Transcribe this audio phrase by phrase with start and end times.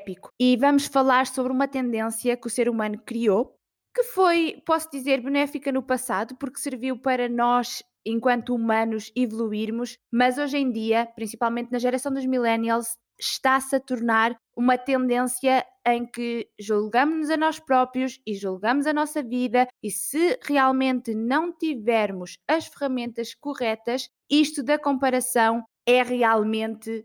[0.00, 0.30] épico.
[0.38, 3.56] E vamos falar sobre uma tendência que o ser humano criou,
[3.94, 10.38] que foi, posso dizer, benéfica no passado, porque serviu para nós enquanto humanos evoluirmos, mas
[10.38, 16.48] hoje em dia, principalmente na geração dos millennials, está-se a tornar uma tendência em que
[16.58, 22.66] julgamos-nos a nós próprios e julgamos a nossa vida, e se realmente não tivermos as
[22.66, 27.04] ferramentas corretas, isto da comparação é realmente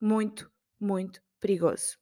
[0.00, 1.99] muito, muito perigoso.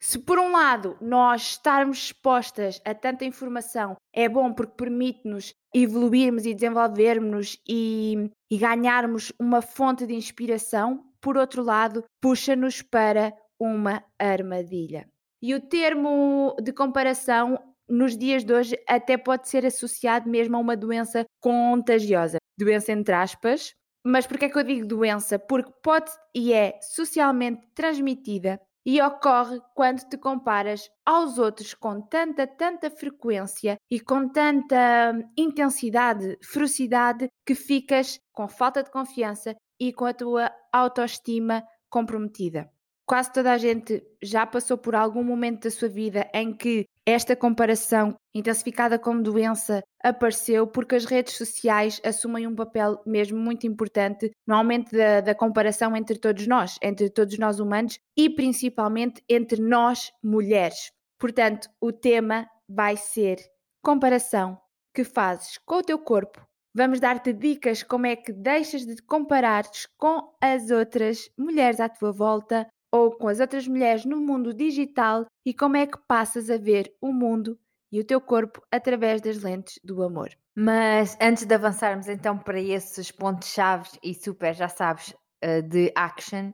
[0.00, 6.46] Se por um lado nós estarmos expostas a tanta informação é bom porque permite-nos evoluirmos
[6.46, 14.04] e desenvolvermos e, e ganharmos uma fonte de inspiração, por outro lado, puxa-nos para uma
[14.18, 15.08] armadilha.
[15.42, 17.58] E o termo de comparação
[17.88, 22.38] nos dias de hoje até pode ser associado mesmo a uma doença contagiosa.
[22.58, 23.72] Doença entre aspas.
[24.04, 25.38] Mas por que é que eu digo doença?
[25.38, 32.46] Porque pode e é socialmente transmitida e ocorre quando te comparas aos outros com tanta,
[32.46, 40.04] tanta frequência e com tanta intensidade, ferocidade, que ficas com falta de confiança e com
[40.04, 42.70] a tua autoestima comprometida.
[43.06, 47.34] Quase toda a gente já passou por algum momento da sua vida em que esta
[47.34, 54.30] comparação, intensificada como doença, apareceu porque as redes sociais assumem um papel mesmo muito importante
[54.46, 59.58] no aumento da, da comparação entre todos nós, entre todos nós humanos e principalmente entre
[59.62, 60.90] nós mulheres.
[61.18, 63.38] Portanto, o tema vai ser
[63.82, 64.58] comparação
[64.94, 69.02] que fazes com o teu corpo Vamos dar-te dicas como é que deixas de te
[69.02, 74.54] comparar-te com as outras mulheres à tua volta ou com as outras mulheres no mundo
[74.54, 77.58] digital e como é que passas a ver o mundo
[77.92, 80.30] e o teu corpo através das lentes do amor.
[80.54, 85.92] Mas antes de avançarmos então para esses pontos chaves e super, já sabes, eh, de
[85.94, 86.52] action,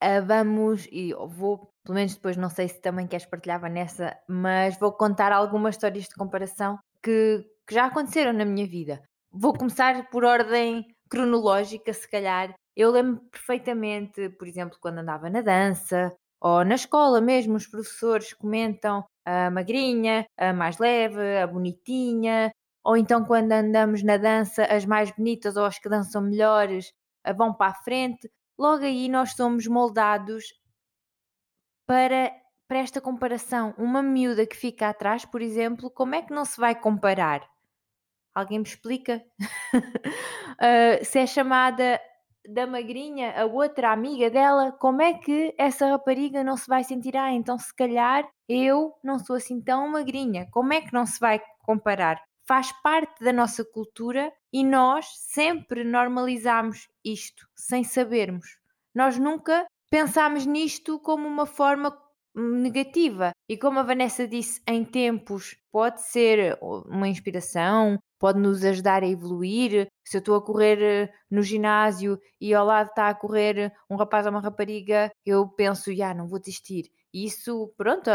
[0.00, 4.78] eh, vamos e vou, pelo menos depois não sei se também queres partilhar Vanessa, mas
[4.78, 9.02] vou contar algumas histórias de comparação que, que já aconteceram na minha vida.
[9.32, 12.54] Vou começar por ordem cronológica, se calhar.
[12.76, 18.32] Eu lembro perfeitamente, por exemplo, quando andava na dança ou na escola mesmo, os professores
[18.32, 22.50] comentam a magrinha, a mais leve, a bonitinha,
[22.84, 26.92] ou então quando andamos na dança, as mais bonitas ou as que dançam melhores
[27.36, 28.30] vão para a frente.
[28.58, 30.44] Logo aí nós somos moldados
[31.86, 32.32] para,
[32.68, 33.74] para esta comparação.
[33.76, 37.48] Uma miúda que fica atrás, por exemplo, como é que não se vai comparar?
[38.34, 39.22] Alguém me explica?
[39.74, 42.00] uh, se é chamada
[42.46, 47.16] da magrinha, a outra amiga dela, como é que essa rapariga não se vai sentir?
[47.16, 50.48] Ah, então se calhar eu não sou assim tão magrinha.
[50.50, 52.20] Como é que não se vai comparar?
[52.46, 58.58] Faz parte da nossa cultura e nós sempre normalizamos isto sem sabermos.
[58.94, 61.96] Nós nunca pensámos nisto como uma forma
[62.34, 63.32] negativa.
[63.48, 69.08] E como a Vanessa disse, em tempos pode ser uma inspiração, pode nos ajudar a
[69.08, 69.86] evoluir.
[70.10, 73.94] Se eu estou a correr eh, no ginásio e ao lado está a correr um
[73.94, 76.90] rapaz ou uma rapariga, eu penso, já, não vou desistir.
[77.14, 78.10] Isso, pronto,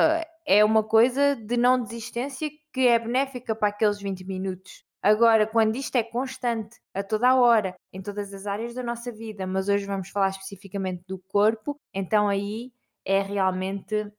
[0.45, 4.83] é uma coisa de não desistência que é benéfica para aqueles 20 minutos.
[5.01, 9.09] Agora, quando isto é constante, a toda a hora, em todas as áreas da nossa
[9.09, 12.73] vida, mas hoje vamos falar especificamente do corpo, então aí
[13.05, 14.11] é realmente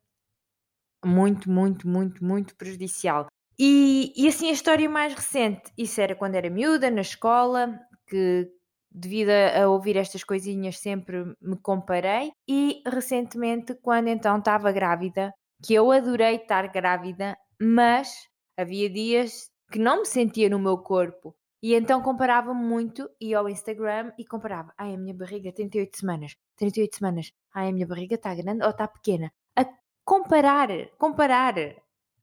[1.05, 3.27] muito, muito, muito, muito prejudicial.
[3.59, 8.51] E, e assim a história mais recente, isso era quando era miúda, na escola, que
[8.91, 15.75] devido a, ouvir estas coisinhas sempre me comparei e recentemente quando então estava grávida, que
[15.75, 21.35] eu adorei estar grávida, mas havia dias que não me sentia no meu corpo.
[21.63, 24.73] E então comparava muito, ia ao Instagram e comparava.
[24.79, 27.33] Ai, a minha barriga 38 semanas, 38 semanas.
[27.55, 29.33] Ai, a minha barriga está grande ou está pequena.
[29.57, 29.65] A
[30.05, 30.69] comparar,
[30.99, 31.55] comparar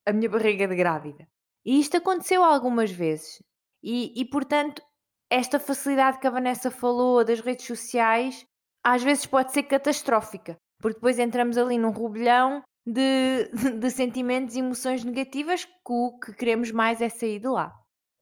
[0.06, 1.28] a minha barriga de grávida.
[1.66, 3.42] E isto aconteceu algumas vezes.
[3.82, 4.82] E, e portanto,
[5.30, 8.46] esta facilidade que a Vanessa falou das redes sociais
[8.84, 14.60] às vezes pode ser catastrófica, porque depois entramos ali num rubilhão de, de sentimentos e
[14.60, 17.74] emoções negativas que o que queremos mais é sair de lá.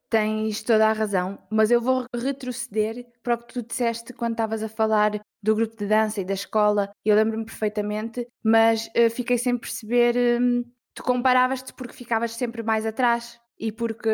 [0.09, 4.61] Tens toda a razão, mas eu vou retroceder para o que tu disseste quando estavas
[4.61, 6.91] a falar do grupo de dança e da escola.
[7.05, 10.63] Eu lembro-me perfeitamente, mas uh, fiquei sem perceber hum,
[10.93, 14.09] tu comparavas-te porque ficavas sempre mais atrás e porque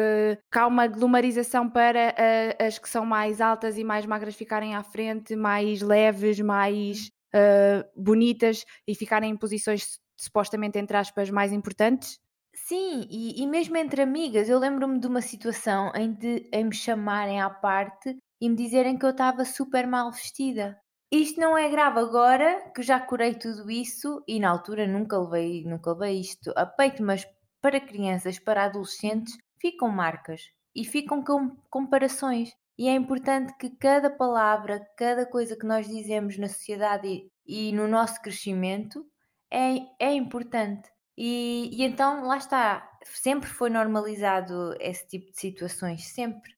[0.53, 4.83] há uma glomarização para uh, as que são mais altas e mais magras ficarem à
[4.83, 12.19] frente, mais leves, mais uh, bonitas e ficarem em posições supostamente, entre aspas, mais importantes?
[12.53, 16.75] Sim, e, e mesmo entre amigas, eu lembro-me de uma situação em, de, em me
[16.75, 20.77] chamarem à parte e me dizerem que eu estava super mal vestida.
[21.11, 25.63] Isto não é grave agora, que já curei tudo isso e na altura nunca levei,
[25.63, 27.25] nunca levei isto a peito, mas
[27.61, 32.51] para crianças, para adolescentes, ficam marcas e ficam com comparações.
[32.77, 37.71] E é importante que cada palavra, cada coisa que nós dizemos na sociedade e, e
[37.71, 39.05] no nosso crescimento
[39.51, 40.89] é, é importante.
[41.17, 46.55] E, e então, lá está, sempre foi normalizado esse tipo de situações, sempre.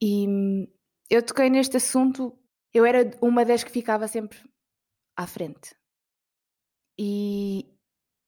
[0.00, 0.66] E hum,
[1.08, 2.37] eu toquei neste assunto,
[2.72, 4.38] eu era uma das que ficava sempre
[5.16, 5.74] à frente.
[6.98, 7.66] E,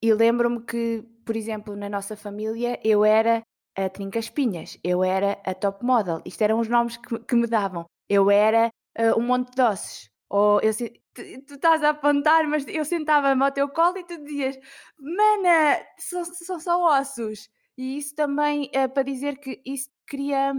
[0.03, 3.43] e lembro-me que, por exemplo, na nossa família, eu era
[3.77, 7.47] a Trinca Espinhas, eu era a Top Model, isto eram os nomes que, que me
[7.47, 7.87] davam.
[8.09, 10.11] Eu era uh, um monte de doces.
[10.29, 14.23] Ou eu, tu, tu estás a apontar, mas eu sentava-me ao teu colo e tu
[14.23, 14.57] dizias,
[14.99, 16.25] mana, são,
[16.61, 17.49] só ossos.
[17.77, 20.55] E isso também é para dizer que isso cria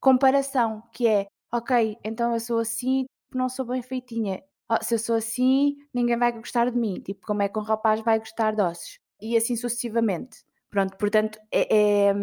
[0.00, 4.42] comparação, que é, ok, então eu sou assim, não sou bem feitinha.
[4.70, 7.00] Oh, se eu sou assim, ninguém vai gostar de mim.
[7.00, 8.98] Tipo, como é que um rapaz vai gostar de ossos?
[9.20, 10.44] E assim sucessivamente.
[10.70, 12.14] Pronto, portanto, é, é,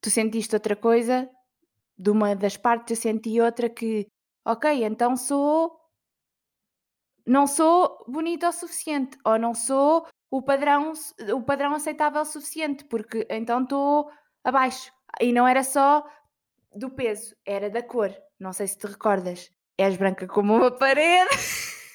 [0.00, 1.28] tu sentiste outra coisa,
[1.98, 4.06] de uma das partes eu senti outra que,
[4.44, 5.78] ok, então sou.
[7.26, 10.92] Não sou bonita o suficiente, ou não sou o padrão,
[11.34, 14.10] o padrão aceitável o suficiente, porque então estou
[14.42, 14.90] abaixo.
[15.20, 16.04] E não era só
[16.74, 18.14] do peso, era da cor.
[18.38, 19.50] Não sei se te recordas.
[19.78, 21.30] És branca como uma parede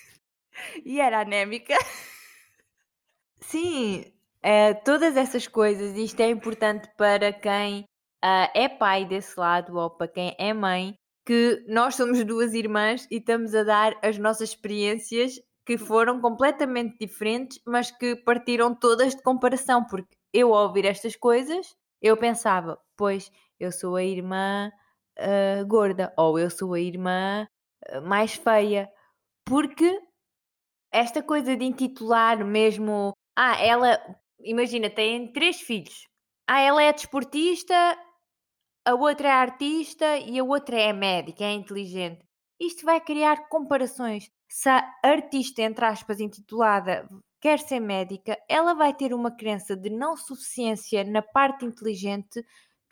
[0.83, 1.75] e era anémica.
[3.41, 4.11] Sim,
[4.45, 7.79] Uh, todas essas coisas, isto é importante para quem
[8.23, 10.93] uh, é pai desse lado ou para quem é mãe,
[11.25, 16.95] que nós somos duas irmãs e estamos a dar as nossas experiências que foram completamente
[16.99, 22.77] diferentes, mas que partiram todas de comparação, porque eu ao ouvir estas coisas, eu pensava,
[22.95, 24.71] pois eu sou a irmã
[25.19, 27.47] uh, gorda ou eu sou a irmã
[28.03, 28.89] mais feia,
[29.45, 29.99] porque
[30.91, 33.99] esta coisa de intitular mesmo, ah, ela
[34.39, 36.07] imagina, têm três filhos.
[36.47, 37.75] Ah, ela é desportista,
[38.85, 42.23] a outra é artista e a outra é médica, é inteligente.
[42.59, 44.29] Isto vai criar comparações.
[44.47, 47.07] Se a artista, entre aspas, intitulada,
[47.41, 52.41] quer ser médica, ela vai ter uma crença de não suficiência na parte inteligente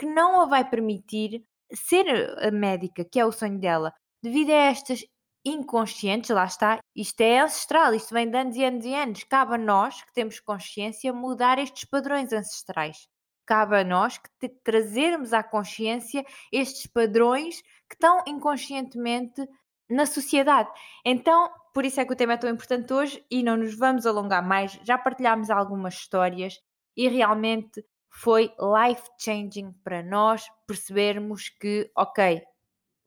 [0.03, 2.05] que não a vai permitir ser
[2.45, 3.93] a médica, que é o sonho dela.
[4.21, 5.05] Devido a estas
[5.45, 9.23] inconscientes, lá está, isto é ancestral, isto vem de anos e anos e anos.
[9.23, 13.07] Cabe a nós, que temos consciência, mudar estes padrões ancestrais.
[13.45, 19.41] Cabe a nós que trazermos à consciência estes padrões que estão inconscientemente
[19.89, 20.69] na sociedade.
[21.05, 24.05] Então, por isso é que o tema é tão importante hoje e não nos vamos
[24.05, 24.73] alongar mais.
[24.83, 26.59] Já partilhámos algumas histórias
[26.95, 27.83] e realmente
[28.13, 32.41] foi life changing para nós percebermos que, ok,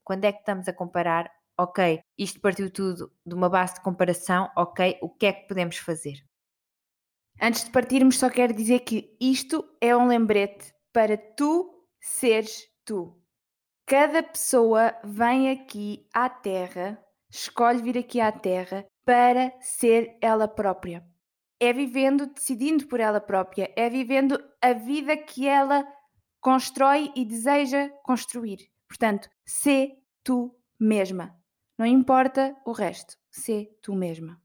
[0.04, 4.50] quando é que estamos a comparar ok, isto partiu tudo de uma base de comparação,
[4.56, 6.24] ok, o que é que podemos fazer?
[7.40, 13.18] Antes de partirmos, só quero dizer que isto é um lembrete para tu seres tu.
[13.86, 16.98] Cada pessoa vem aqui à Terra,
[17.30, 21.06] escolhe vir aqui à Terra para ser ela própria.
[21.58, 25.86] É vivendo, decidindo por ela própria, é vivendo a vida que ela
[26.40, 28.70] constrói e deseja construir.
[28.86, 31.34] Portanto, sê tu mesma.
[31.78, 34.40] Não importa o resto, sê tu mesma.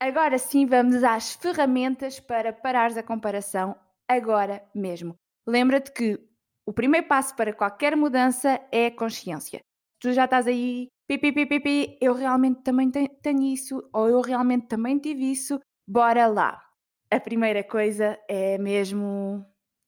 [0.00, 3.76] Agora sim, vamos às ferramentas para parares a comparação
[4.08, 5.14] agora mesmo.
[5.46, 6.18] Lembra-te que
[6.66, 9.60] o primeiro passo para qualquer mudança é a consciência.
[10.00, 14.66] Tu já estás aí, pipi, pipi, pipi, eu realmente também tenho isso, ou eu realmente
[14.66, 16.62] também tive isso, bora lá.
[17.10, 19.44] A primeira coisa é mesmo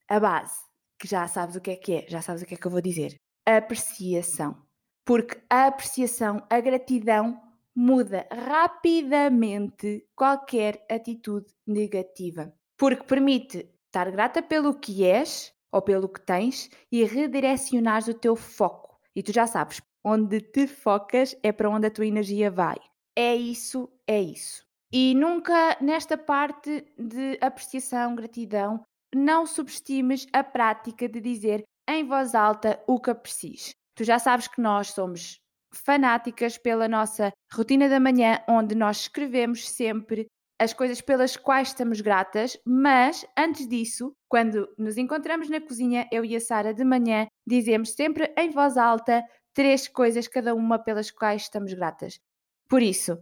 [0.09, 0.59] a base,
[0.99, 2.71] que já sabes o que é que é, já sabes o que é que eu
[2.71, 3.17] vou dizer.
[3.45, 4.67] Apreciação
[5.07, 7.41] porque a apreciação, a gratidão
[7.75, 16.21] muda rapidamente qualquer atitude negativa, porque permite estar grata pelo que és ou pelo que
[16.21, 18.99] tens e redirecionar o teu foco.
[19.15, 22.77] E tu já sabes, onde te focas é para onde a tua energia vai.
[23.15, 24.66] É isso, é isso.
[24.99, 28.83] E nunca nesta parte de apreciação, gratidão,
[29.15, 33.75] não subestimes a prática de dizer em voz alta o que aprecias.
[33.95, 35.39] Tu já sabes que nós somos
[35.71, 42.01] fanáticas pela nossa rotina da manhã, onde nós escrevemos sempre as coisas pelas quais estamos
[42.01, 47.27] gratas, mas antes disso, quando nos encontramos na cozinha, eu e a Sara de manhã,
[47.47, 49.23] dizemos sempre em voz alta
[49.53, 52.19] três coisas cada uma pelas quais estamos gratas.
[52.67, 53.19] Por isso,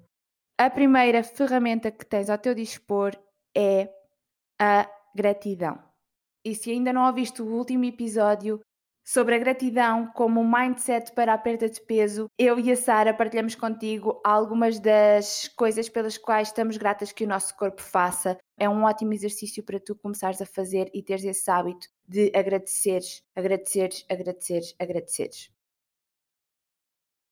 [0.59, 3.17] a primeira ferramenta que tens ao teu dispor
[3.57, 3.89] é
[4.59, 5.83] a gratidão.
[6.45, 8.61] E se ainda não ouviste o último episódio,
[9.05, 13.13] sobre a gratidão como um mindset para a perda de peso, eu e a Sara
[13.13, 18.39] partilhamos contigo algumas das coisas pelas quais estamos gratas que o nosso corpo faça.
[18.59, 23.23] É um ótimo exercício para tu começares a fazer e teres esse hábito de agradeceres,
[23.37, 25.51] agradeceres, agradeceres, agradeceres.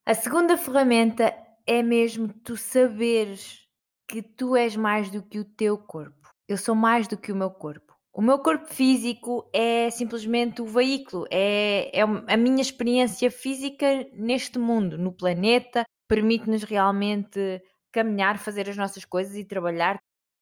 [0.05, 1.33] A segunda ferramenta
[1.67, 3.67] é mesmo tu saberes
[4.09, 6.29] que tu és mais do que o teu corpo.
[6.49, 7.93] Eu sou mais do que o meu corpo.
[8.13, 14.59] O meu corpo físico é simplesmente o veículo, é, é a minha experiência física neste
[14.59, 19.99] mundo, no planeta, permite-nos realmente caminhar, fazer as nossas coisas e trabalhar.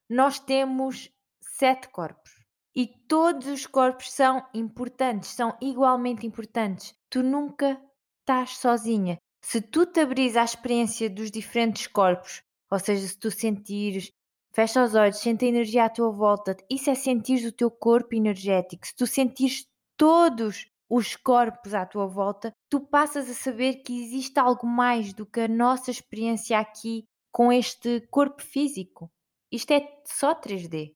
[0.09, 1.09] Nós temos
[1.41, 2.33] sete corpos
[2.75, 6.93] e todos os corpos são importantes, são igualmente importantes.
[7.09, 7.81] Tu nunca
[8.21, 9.17] estás sozinha.
[9.51, 12.41] Se tu te abris à experiência dos diferentes corpos,
[12.71, 14.13] ou seja, se tu sentires
[14.53, 16.57] Fecha os olhos, sente a energia à tua volta.
[16.71, 18.87] Isso é sentir o teu corpo energético.
[18.87, 19.67] Se tu sentires
[19.97, 25.27] todos os corpos à tua volta, tu passas a saber que existe algo mais do
[25.27, 29.11] que a nossa experiência aqui com este corpo físico.
[29.51, 30.95] Isto é só 3D.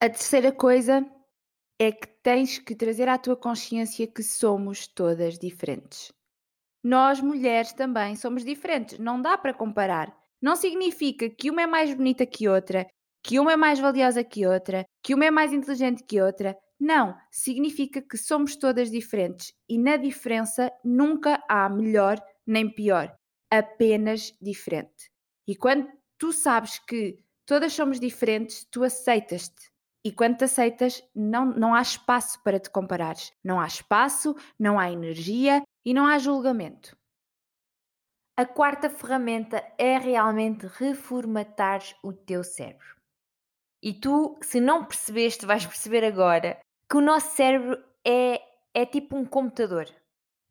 [0.00, 1.06] A terceira coisa
[1.78, 6.10] é que tens que trazer à tua consciência que somos todas diferentes.
[6.82, 10.16] Nós, mulheres, também somos diferentes, não dá para comparar.
[10.40, 12.86] Não significa que uma é mais bonita que outra,
[13.22, 16.56] que uma é mais valiosa que outra, que uma é mais inteligente que outra.
[16.78, 23.14] Não, significa que somos todas diferentes e na diferença nunca há melhor nem pior,
[23.50, 25.10] apenas diferente.
[25.46, 29.70] E quando tu sabes que todas somos diferentes, tu aceitas-te.
[30.02, 33.30] E quando te aceitas, não, não há espaço para te comparares.
[33.44, 36.96] Não há espaço, não há energia e não há julgamento.
[38.36, 42.96] A quarta ferramenta é realmente reformatar o teu cérebro.
[43.82, 46.58] E tu, se não percebeste, vais perceber agora
[46.88, 48.40] que o nosso cérebro é,
[48.74, 49.86] é tipo um computador.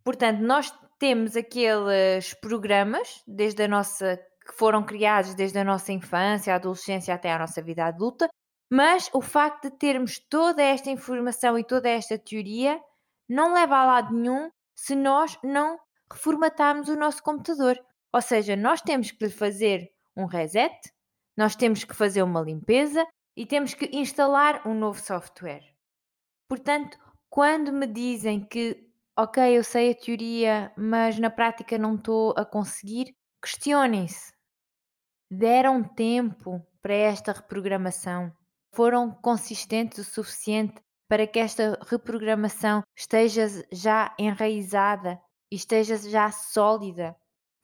[0.04, 4.18] Portanto, nós temos aqueles programas desde a nossa
[4.50, 8.28] que foram criados desde a nossa infância, a adolescência até a nossa vida adulta,
[8.72, 12.80] mas o facto de termos toda esta informação e toda esta teoria
[13.28, 15.78] não leva a lado nenhum se nós não
[16.10, 17.78] reformatarmos o nosso computador.
[18.14, 20.74] Ou seja, nós temos que fazer um reset,
[21.36, 23.06] nós temos que fazer uma limpeza
[23.36, 25.76] e temos que instalar um novo software.
[26.48, 26.98] Portanto,
[27.30, 32.46] quando me dizem que, ok, eu sei a teoria, mas na prática não estou a
[32.46, 34.32] conseguir, questionem-se.
[35.30, 38.32] Deram tempo para esta reprogramação?
[38.74, 45.20] Foram consistentes o suficiente para que esta reprogramação esteja já enraizada
[45.52, 47.16] e esteja já sólida.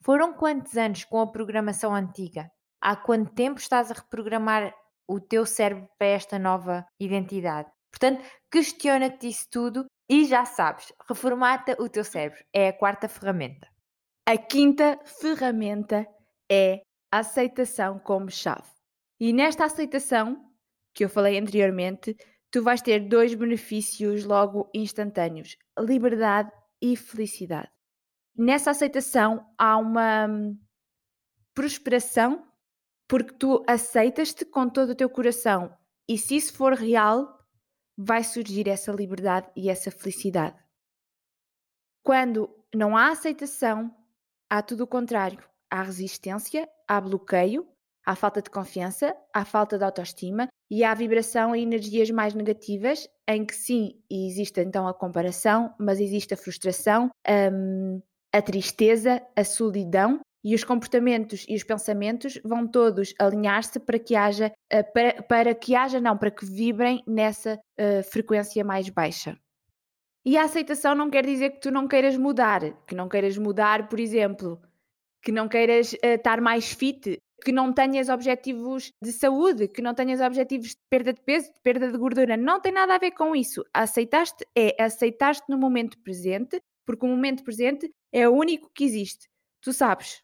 [0.02, 2.50] Foram quantos anos com a programação antiga?
[2.80, 4.74] Há quanto tempo estás a reprogramar
[5.08, 7.70] o teu cérebro para esta nova identidade?
[7.90, 12.44] Portanto, questiona-te isso tudo e já sabes, reformata o teu cérebro.
[12.52, 13.68] É a quarta ferramenta.
[14.26, 16.06] A quinta ferramenta
[16.50, 18.68] é a aceitação como chave.
[19.20, 20.36] E nesta aceitação,
[20.92, 22.16] que eu falei anteriormente,
[22.50, 26.50] tu vais ter dois benefícios logo instantâneos: liberdade
[26.80, 27.70] e felicidade
[28.36, 30.58] nessa aceitação há uma hum,
[31.54, 32.46] prosperação
[33.08, 35.76] porque tu aceitas-te com todo o teu coração
[36.08, 37.36] e se isso for real,
[37.96, 40.56] vai surgir essa liberdade e essa felicidade.
[42.02, 43.92] Quando não há aceitação,
[44.50, 45.42] há tudo o contrário.
[45.68, 47.66] Há resistência, há bloqueio,
[48.04, 53.08] há falta de confiança, há falta de autoestima e há vibração e energias mais negativas,
[53.28, 57.10] em que sim, existe então a comparação, mas existe a frustração,
[57.52, 58.00] hum,
[58.32, 64.14] a tristeza, a solidão e os comportamentos e os pensamentos vão todos alinhar-se para que
[64.14, 69.36] haja, eh, para, para, que haja, não, para que vibrem nessa uh, frequência mais baixa.
[70.24, 73.88] E a aceitação não quer dizer que tu não queiras mudar, que não queiras mudar,
[73.88, 74.60] por exemplo,
[75.20, 79.94] que não queiras uh, estar mais fit, que não tenhas objetivos de saúde, que não
[79.94, 82.36] tenhas objetivos de perda de peso, de perda de gordura.
[82.36, 83.64] Não tem nada a ver com isso.
[83.72, 89.28] Aceitaste é aceitaste no momento presente, porque o momento presente é o único que existe.
[89.60, 90.22] Tu sabes.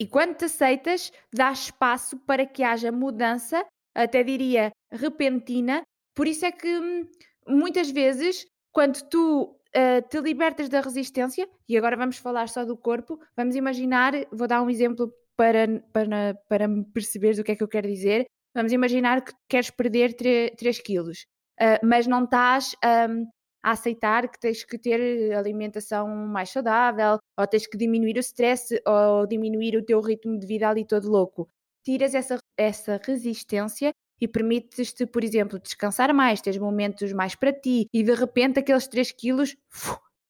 [0.00, 5.82] E quando te aceitas, dá espaço para que haja mudança, até diria repentina.
[6.14, 7.08] Por isso é que hum,
[7.46, 12.76] muitas vezes, quando tu uh, te libertas da resistência, e agora vamos falar só do
[12.76, 17.56] corpo, vamos imaginar, vou dar um exemplo para, para, para me perceberes o que é
[17.56, 18.26] que eu quero dizer.
[18.54, 21.26] Vamos imaginar que queres perder 3, 3 quilos,
[21.60, 22.76] uh, mas não estás
[23.08, 23.26] um,
[23.64, 28.80] a aceitar que tens que ter alimentação mais saudável, ou tens que diminuir o stress,
[28.86, 31.48] ou diminuir o teu ritmo de vida ali todo louco.
[31.82, 37.88] Tiras essa, essa resistência e permites-te, por exemplo, descansar mais, teres momentos mais para ti
[37.92, 39.56] e de repente aqueles 3 quilos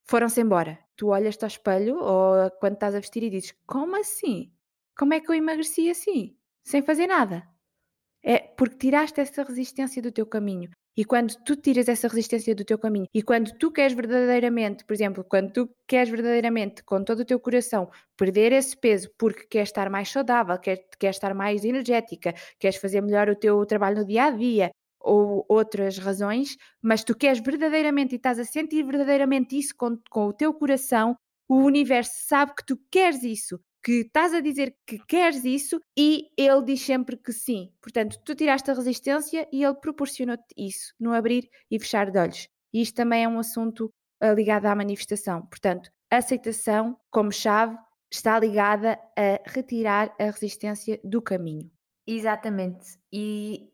[0.09, 0.79] foram-se embora.
[0.97, 4.51] Tu olhas-te ao espelho ou quando estás a vestir e dizes: Como assim?
[4.97, 6.37] Como é que eu emagreci assim?
[6.65, 7.47] Sem fazer nada.
[8.23, 10.71] É porque tiraste essa resistência do teu caminho.
[10.97, 14.95] E quando tu tiras essa resistência do teu caminho e quando tu queres verdadeiramente, por
[14.95, 19.71] exemplo, quando tu queres verdadeiramente, com todo o teu coração, perder esse peso porque queres
[19.71, 24.27] estar mais saudável, queres, estar mais energética, queres fazer melhor o teu trabalho no dia
[24.27, 24.71] a dia
[25.01, 30.29] ou outras razões, mas tu queres verdadeiramente e estás a sentir verdadeiramente isso com, com
[30.29, 31.17] o teu coração,
[31.49, 36.31] o universo sabe que tu queres isso que estás a dizer que queres isso e
[36.39, 37.71] ele diz sempre que sim.
[37.83, 42.49] Portanto, tu tiraste a resistência e ele proporcionou-te isso no abrir e fechar de olhos.
[42.73, 45.43] E isto também é um assunto uh, ligado à manifestação.
[45.47, 47.77] Portanto, a aceitação, como chave,
[48.11, 51.71] está ligada a retirar a resistência do caminho.
[52.07, 52.99] Exatamente.
[53.13, 53.71] E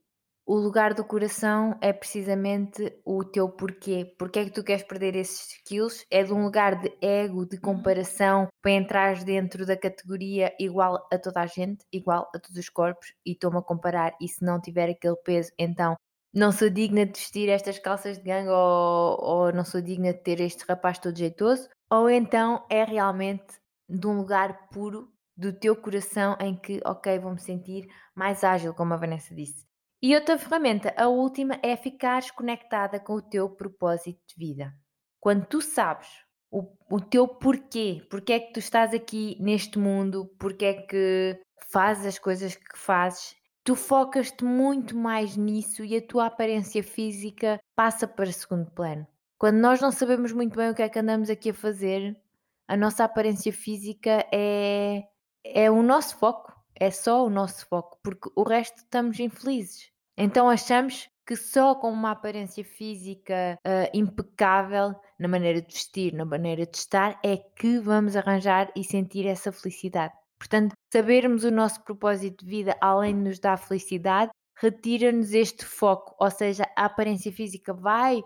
[0.51, 4.17] o lugar do coração é precisamente o teu porquê.
[4.19, 6.05] Porquê é que tu queres perder esses skills?
[6.11, 7.63] É de um lugar de ego, de uhum.
[7.63, 12.69] comparação, para entrar dentro da categoria igual a toda a gente, igual a todos os
[12.69, 15.95] corpos, e estou-me a comparar, e se não tiver aquele peso, então
[16.35, 20.19] não sou digna de vestir estas calças de gangue ou, ou não sou digna de
[20.19, 23.55] ter este rapaz todo jeitoso, ou então é realmente
[23.89, 28.95] de um lugar puro do teu coração em que, ok, vou-me sentir mais ágil, como
[28.95, 29.70] a Vanessa disse.
[30.03, 34.73] E outra ferramenta, a última, é ficares conectada com o teu propósito de vida.
[35.21, 36.09] Quando tu sabes
[36.51, 41.39] o, o teu porquê, porque é que tu estás aqui neste mundo, porque é que
[41.71, 47.61] fazes as coisas que fazes, tu focas-te muito mais nisso e a tua aparência física
[47.77, 49.07] passa para segundo plano.
[49.39, 52.19] Quando nós não sabemos muito bem o que é que andamos aqui a fazer,
[52.67, 55.05] a nossa aparência física é,
[55.45, 59.90] é o nosso foco, é só o nosso foco, porque o resto estamos infelizes.
[60.23, 66.27] Então achamos que só com uma aparência física uh, impecável, na maneira de vestir, na
[66.27, 70.13] maneira de estar, é que vamos arranjar e sentir essa felicidade.
[70.39, 74.31] Portanto, sabermos o nosso propósito de vida, além de nos dar felicidade,
[74.61, 78.23] retira-nos este foco, ou seja, a aparência física vai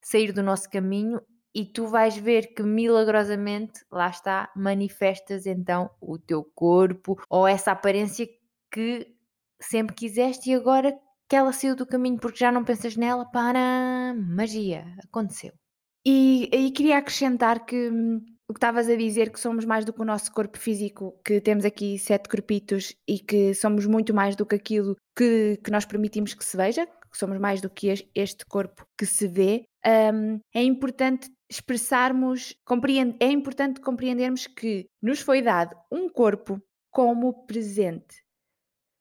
[0.00, 1.20] sair do nosso caminho
[1.52, 7.72] e tu vais ver que milagrosamente, lá está, manifestas então o teu corpo ou essa
[7.72, 8.28] aparência
[8.70, 9.12] que
[9.60, 10.96] sempre quiseste e agora
[11.32, 15.54] que ela saiu do caminho porque já não pensas nela, para magia, aconteceu.
[16.04, 19.94] E aí queria acrescentar que hum, o que estavas a dizer, que somos mais do
[19.94, 24.36] que o nosso corpo físico, que temos aqui sete corpitos e que somos muito mais
[24.36, 27.86] do que aquilo que, que nós permitimos que se veja, que somos mais do que
[28.14, 29.64] este corpo que se vê,
[30.12, 32.54] um, é importante expressarmos,
[33.18, 38.21] é importante compreendermos que nos foi dado um corpo como presente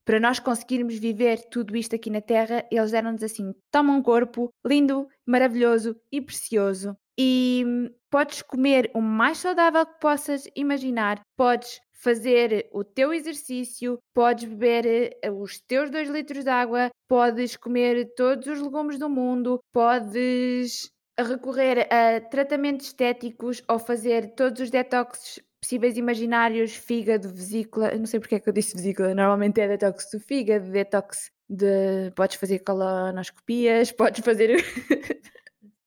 [0.05, 4.49] para nós conseguirmos viver tudo isto aqui na Terra, eles deram-nos assim: toma um corpo
[4.65, 6.95] lindo, maravilhoso e precioso.
[7.17, 13.99] E hum, podes comer o mais saudável que possas imaginar, podes fazer o teu exercício,
[14.13, 19.09] podes beber eh, os teus 2 litros de água, podes comer todos os legumes do
[19.09, 27.89] mundo, podes recorrer a tratamentos estéticos ou fazer todos os detoxes possíveis imaginários, fígado, vesícula,
[27.89, 31.31] eu não sei porque é que eu disse vesícula, normalmente é detox do fígado, detox
[31.47, 32.11] de.
[32.15, 34.63] Podes fazer colonoscopias, podes fazer.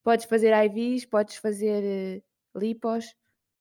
[0.05, 2.23] podes fazer IVs, podes fazer
[2.55, 3.15] uh, lipos,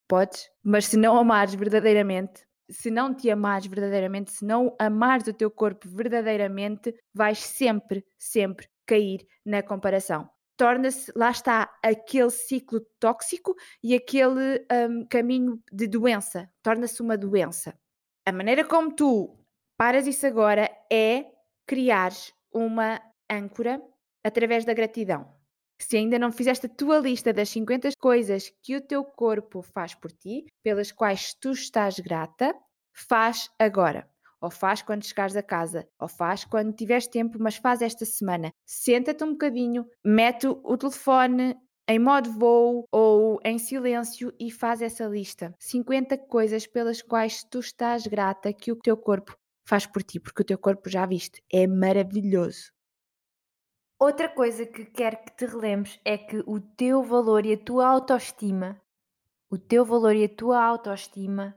[0.08, 5.34] podes, mas se não amares verdadeiramente, se não te amares verdadeiramente, se não amares o
[5.34, 10.30] teu corpo verdadeiramente, vais sempre, sempre cair na comparação
[10.64, 17.78] torna-se, lá está, aquele ciclo tóxico e aquele um, caminho de doença, torna-se uma doença.
[18.26, 19.38] A maneira como tu
[19.78, 21.26] paras isso agora é
[21.68, 23.82] criares uma âncora
[24.24, 25.30] através da gratidão.
[25.82, 29.94] Se ainda não fizeste a tua lista das 50 coisas que o teu corpo faz
[29.94, 32.56] por ti, pelas quais tu estás grata,
[32.94, 34.10] faz agora
[34.44, 38.52] ou faz quando chegares a casa, ou faz quando tiveres tempo, mas faz esta semana.
[38.66, 41.56] Senta-te um bocadinho, mete o telefone
[41.88, 45.56] em modo voo ou em silêncio e faz essa lista.
[45.60, 49.34] 50 coisas pelas quais tu estás grata que o teu corpo
[49.66, 52.74] faz por ti, porque o teu corpo já viste, é maravilhoso.
[53.98, 57.88] Outra coisa que quero que te relembres é que o teu valor e a tua
[57.88, 58.82] autoestima,
[59.50, 61.56] o teu valor e a tua autoestima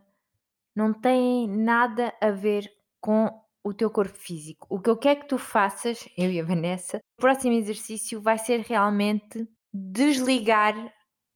[0.77, 2.76] não têm nada a ver
[3.07, 3.31] com
[3.63, 4.67] o teu corpo físico.
[4.69, 8.37] O que eu quero que tu faças, eu e a Vanessa, o próximo exercício vai
[8.37, 10.75] ser realmente desligar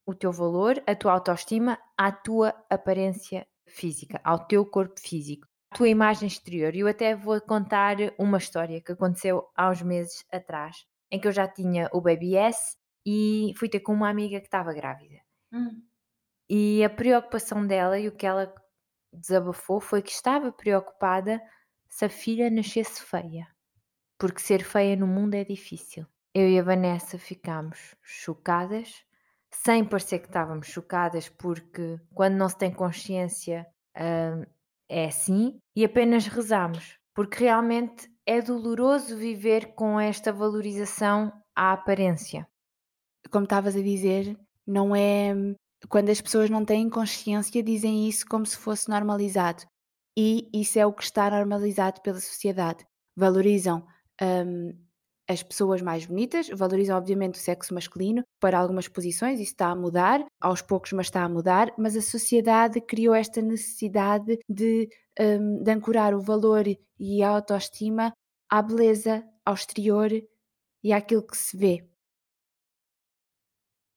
[0.05, 5.77] o teu valor, a tua autoestima, à tua aparência física, ao teu corpo físico, à
[5.77, 6.75] tua imagem exterior.
[6.75, 11.29] E eu até vou contar uma história que aconteceu há uns meses atrás, em que
[11.29, 15.21] eu já tinha o BBS e fui ter com uma amiga que estava grávida.
[15.53, 15.83] Hum.
[16.49, 18.53] E a preocupação dela e o que ela
[19.13, 21.41] desabafou foi que estava preocupada
[21.91, 23.49] se a filha nascesse feia,
[24.17, 26.07] porque ser feia no mundo é difícil.
[26.33, 29.05] Eu e a Vanessa ficámos chocadas,
[29.51, 33.67] sem parecer que estávamos chocadas, porque quando não se tem consciência
[33.99, 34.45] hum,
[34.89, 42.47] é assim, e apenas rezamos, porque realmente é doloroso viver com esta valorização à aparência.
[43.31, 45.35] Como estavas a dizer, não é.
[45.89, 49.65] Quando as pessoas não têm consciência, dizem isso como se fosse normalizado.
[50.17, 52.85] E isso é o que está normalizado pela sociedade.
[53.17, 53.87] Valorizam
[54.21, 54.73] um,
[55.31, 59.77] as pessoas mais bonitas, valorizam obviamente o sexo masculino para algumas posições, isso está a
[59.77, 64.89] mudar, aos poucos, mas está a mudar, mas a sociedade criou esta necessidade de,
[65.21, 66.65] um, de ancorar o valor
[66.99, 68.13] e a autoestima
[68.51, 70.11] à beleza, ao exterior
[70.83, 71.89] e àquilo que se vê.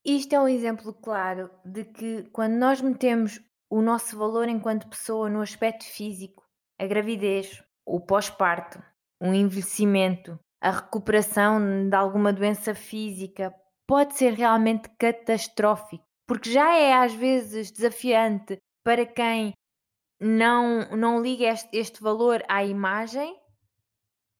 [0.05, 3.41] Isto é um exemplo claro de que quando nós metemos
[3.73, 6.43] o nosso valor enquanto pessoa no aspecto físico,
[6.79, 8.79] a gravidez, o pós-parto,
[9.19, 13.51] o envelhecimento, a recuperação de alguma doença física,
[13.87, 19.55] pode ser realmente catastrófico, porque já é às vezes desafiante para quem
[20.21, 23.35] não, não liga este, este valor à imagem,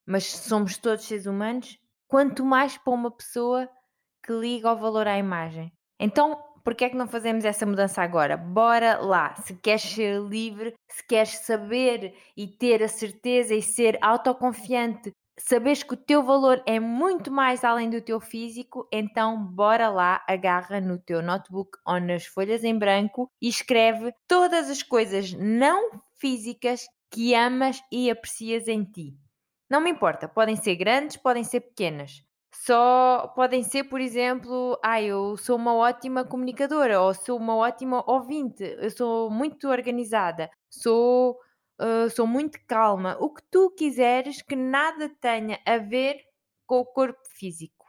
[0.06, 1.76] mas somos todos seres humanos,
[2.08, 3.68] quanto mais para uma pessoa
[4.24, 5.74] que liga o valor à imagem.
[6.00, 8.38] Então, por que é que não fazemos essa mudança agora?
[8.38, 9.36] Bora lá!
[9.36, 15.84] Se queres ser livre, se queres saber e ter a certeza e ser autoconfiante, saberes
[15.84, 20.80] que o teu valor é muito mais além do teu físico, então bora lá, agarra
[20.80, 26.86] no teu notebook ou nas folhas em branco e escreve todas as coisas não físicas
[27.12, 29.18] que amas e aprecias em ti.
[29.70, 32.24] Não me importa, podem ser grandes, podem ser pequenas.
[32.54, 38.04] Só podem ser, por exemplo, ah, eu sou uma ótima comunicadora, ou sou uma ótima
[38.08, 41.40] ouvinte, eu sou muito organizada, sou,
[41.82, 43.18] uh, sou muito calma.
[43.20, 46.18] O que tu quiseres que nada tenha a ver
[46.68, 47.86] com o corpo físico.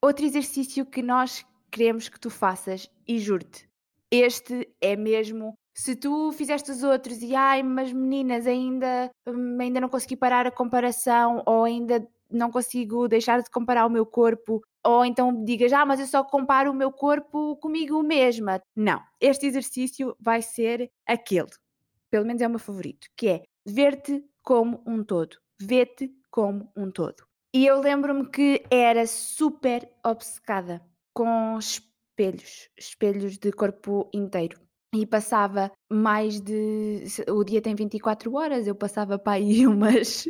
[0.00, 3.68] Outro exercício que nós queremos que tu faças, e juro-te,
[4.10, 9.78] este é mesmo se tu fizeste os outros e ai, mas meninas, ainda, hum, ainda
[9.78, 14.60] não consegui parar a comparação, ou ainda não consigo deixar de comparar o meu corpo,
[14.84, 18.60] ou então digas, ah, mas eu só comparo o meu corpo comigo mesma.
[18.74, 21.50] Não, este exercício vai ser aquele,
[22.10, 26.90] pelo menos é o meu favorito, que é ver-te como um todo, ver-te como um
[26.90, 27.24] todo.
[27.54, 30.84] E eu lembro-me que era super obcecada
[31.14, 37.04] com espelhos, espelhos de corpo inteiro e passava mais de.
[37.28, 40.26] O dia tem 24 horas, eu passava para aí umas,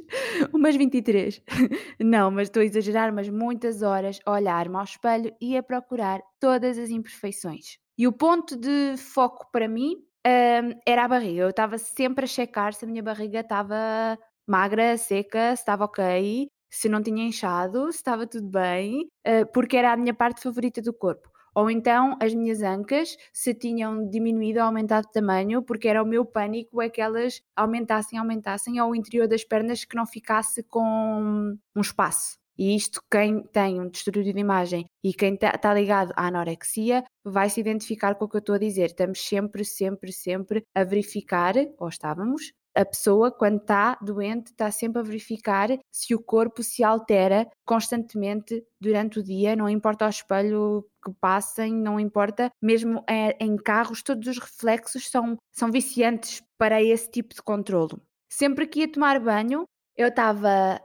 [0.52, 1.40] umas 23.
[2.00, 6.20] Não, mas estou a exagerar, mas muitas horas a olhar-me ao espelho e a procurar
[6.40, 7.78] todas as imperfeições.
[7.98, 11.42] E o ponto de foco para mim um, era a barriga.
[11.42, 16.48] Eu estava sempre a checar se a minha barriga estava magra, seca, se estava ok,
[16.70, 20.82] se não tinha inchado, se estava tudo bem, uh, porque era a minha parte favorita
[20.82, 21.28] do corpo.
[21.56, 26.06] Ou então as minhas ancas se tinham diminuído ou aumentado de tamanho, porque era o
[26.06, 30.62] meu pânico é que elas aumentassem, aumentassem, ou o interior das pernas que não ficasse
[30.64, 32.36] com um espaço.
[32.58, 37.02] E isto, quem tem um distúrbio de imagem e quem está tá ligado à anorexia
[37.24, 38.86] vai se identificar com o que eu estou a dizer.
[38.86, 45.00] Estamos sempre, sempre, sempre a verificar, ou estávamos, a pessoa, quando está doente, está sempre
[45.00, 50.86] a verificar se o corpo se altera constantemente durante o dia, não importa o espelho
[51.02, 56.82] que passem, não importa, mesmo é, em carros, todos os reflexos são, são viciantes para
[56.82, 58.00] esse tipo de controlo.
[58.30, 59.64] Sempre que ia tomar banho,
[59.96, 60.78] eu estava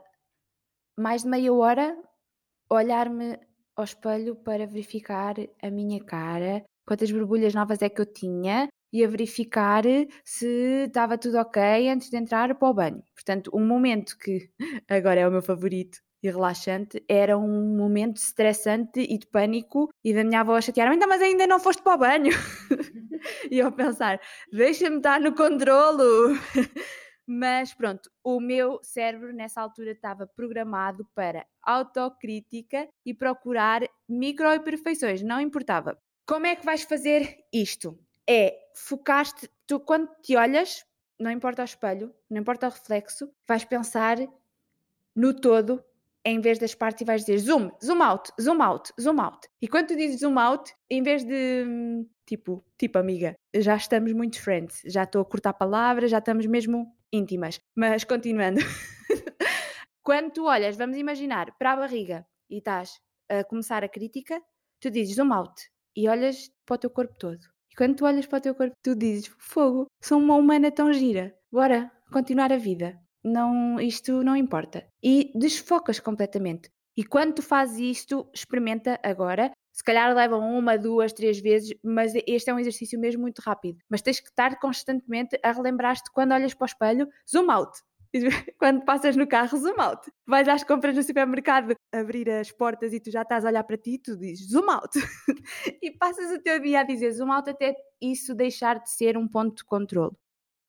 [0.98, 1.94] mais de meia hora
[2.70, 3.38] a olhar-me
[3.76, 9.04] ao espelho para verificar a minha cara, quantas borbulhas novas é que eu tinha, e
[9.04, 9.84] a verificar
[10.24, 13.02] se estava tudo ok antes de entrar para o banho.
[13.14, 14.50] Portanto, um momento que
[14.88, 20.14] agora é o meu favorito e relaxante era um momento estressante e de pânico e
[20.14, 22.32] da minha avó chatear então mas ainda não foste para o banho
[23.50, 24.20] e eu pensar
[24.52, 26.36] deixa-me estar no controlo
[27.26, 35.40] mas pronto, o meu cérebro nessa altura estava programado para autocrítica e procurar micro-imperfeições, não
[35.40, 35.96] importava.
[36.26, 37.98] Como é que vais fazer isto?
[38.28, 40.84] é focaste, tu quando te olhas,
[41.18, 44.18] não importa o espelho, não importa o reflexo, vais pensar
[45.14, 45.84] no todo
[46.24, 49.48] em vez das partes e vais dizer zoom, zoom out, zoom out, zoom out.
[49.60, 51.64] E quando tu dizes zoom out, em vez de
[52.26, 56.94] tipo, tipo amiga, já estamos muito friends, já estou a cortar palavras, já estamos mesmo
[57.12, 57.60] íntimas.
[57.74, 58.60] Mas continuando,
[60.02, 64.40] quando tu olhas, vamos imaginar, para a barriga e estás a começar a crítica,
[64.80, 65.62] tu dizes zoom out
[65.96, 67.40] e olhas para o teu corpo todo.
[67.72, 70.92] E quando tu olhas para o teu corpo, tu dizes: Fogo, sou uma humana tão
[70.92, 73.00] gira, bora continuar a vida.
[73.24, 74.86] Não, isto não importa.
[75.02, 76.68] E desfocas completamente.
[76.94, 79.50] E quando tu fazes isto, experimenta agora.
[79.72, 83.78] Se calhar levam uma, duas, três vezes, mas este é um exercício mesmo muito rápido.
[83.88, 87.72] Mas tens que estar constantemente a relembrar-te quando olhas para o espelho, zoom out.
[88.58, 90.10] Quando passas no carro, zoom out.
[90.26, 93.76] Vais às compras no supermercado, abrir as portas e tu já estás a olhar para
[93.76, 94.90] ti, tu dizes zoom out.
[95.82, 99.26] e passas o teu dia a dizer zoom out até isso deixar de ser um
[99.26, 100.14] ponto de controle.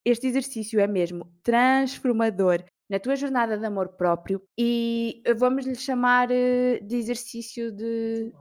[0.06, 6.30] Este exercício é mesmo transformador na tua jornada de amor próprio e vamos lhe chamar
[6.32, 8.32] eh, de exercício de.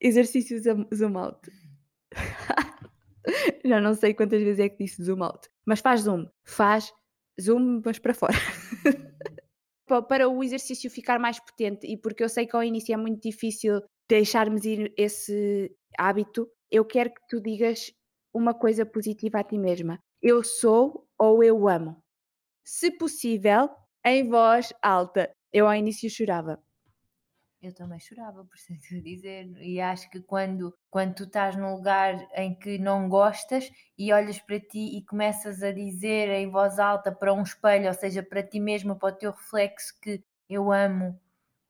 [0.00, 0.58] Exercício
[0.94, 1.50] zoom out.
[3.64, 6.92] Já não sei quantas vezes é que disse zoom out, mas faz zoom, faz
[7.40, 8.34] zoom, mas para fora.
[10.08, 13.22] para o exercício ficar mais potente e porque eu sei que ao início é muito
[13.22, 17.92] difícil deixarmos ir esse hábito, eu quero que tu digas
[18.34, 19.98] uma coisa positiva a ti mesma.
[20.20, 21.96] Eu sou ou eu amo.
[22.64, 23.70] Se possível,
[24.04, 25.30] em voz alta.
[25.52, 26.60] Eu ao início chorava.
[27.66, 29.44] Eu também chorava, por isso é dizer.
[29.60, 34.38] E acho que quando, quando tu estás num lugar em que não gostas e olhas
[34.38, 38.40] para ti e começas a dizer em voz alta para um espelho, ou seja, para
[38.40, 41.20] ti mesmo, para o teu reflexo, que eu amo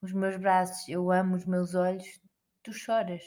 [0.02, 2.20] os meus braços, eu amo os meus olhos,
[2.62, 3.22] tu choras.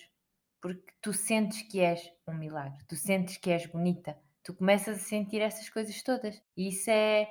[0.62, 5.02] Porque tu sentes que és um milagre, tu sentes que és bonita, tu começas a
[5.02, 6.40] sentir essas coisas todas.
[6.56, 7.28] E isso é,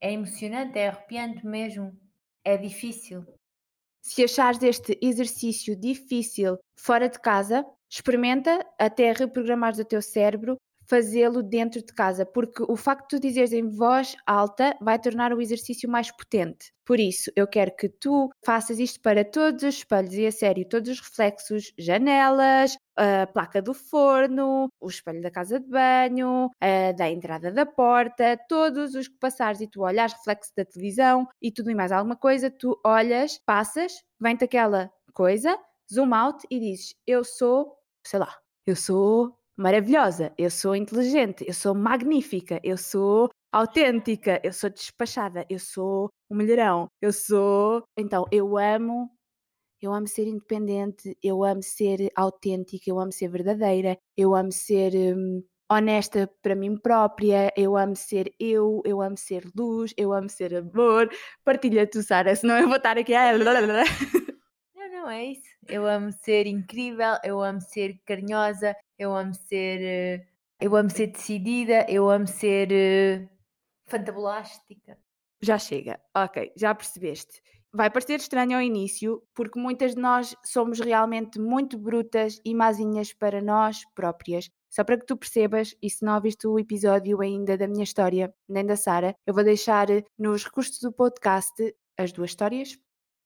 [0.00, 1.96] é emocionante, é arrepiante mesmo,
[2.44, 3.24] é difícil.
[4.02, 11.42] Se achares este exercício difícil fora de casa, experimenta até reprogramares o teu cérebro fazê-lo
[11.42, 15.40] dentro de casa, porque o facto de tu dizeres em voz alta vai tornar o
[15.40, 16.72] exercício mais potente.
[16.84, 20.68] Por isso, eu quero que tu faças isto para todos os espelhos e a sério,
[20.68, 26.50] todos os reflexos, janelas, a placa do forno, o espelho da casa de banho,
[26.96, 31.50] da entrada da porta, todos os que passares e tu olhas reflexo da televisão e
[31.52, 35.56] tudo e mais alguma coisa, tu olhas, passas, vem-te aquela coisa,
[35.92, 38.34] zoom out e dizes: Eu sou, sei lá,
[38.66, 45.46] eu sou maravilhosa, eu sou inteligente, eu sou magnífica, eu sou autêntica, eu sou despachada,
[45.48, 47.84] eu sou um melhorão, eu sou.
[47.96, 49.10] Então, eu amo,
[49.80, 54.92] eu amo ser independente, eu amo ser autêntica, eu amo ser verdadeira, eu amo ser
[54.94, 60.28] hum, honesta para mim própria, eu amo ser eu, eu amo ser luz, eu amo
[60.28, 61.08] ser amor.
[61.44, 63.14] Partilha tu, Sara, senão eu vou estar aqui.
[64.74, 65.42] Não, não é isso.
[65.68, 69.80] Eu amo ser incrível, eu amo ser carinhosa, eu amo ser.
[69.82, 70.26] Eh,
[70.60, 73.28] eu amo ser decidida, eu amo ser uh,
[73.86, 74.96] fantabulástica.
[75.42, 77.42] Já chega, ok, já percebeste.
[77.74, 83.12] Vai parecer estranho ao início, porque muitas de nós somos realmente muito brutas e mazinhas
[83.12, 84.48] para nós próprias.
[84.70, 88.32] Só para que tu percebas, e se não ouviste o episódio ainda da minha história,
[88.48, 91.52] nem da Sara, eu vou deixar nos recursos do podcast
[91.98, 92.78] as duas histórias.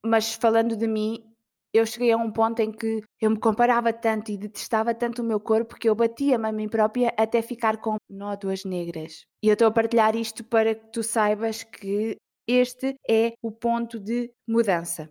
[0.05, 1.36] Mas falando de mim,
[1.77, 5.25] eu cheguei a um ponto em que eu me comparava tanto e detestava tanto o
[5.25, 9.25] meu corpo que eu batia-me a mim própria até ficar com nódoas negras.
[9.43, 13.99] E eu estou a partilhar isto para que tu saibas que este é o ponto
[13.99, 15.11] de mudança.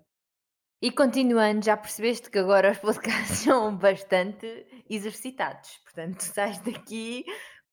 [0.82, 5.80] E continuando, já percebeste que agora os podcasts são bastante exercitados.
[5.84, 7.26] Portanto, sais daqui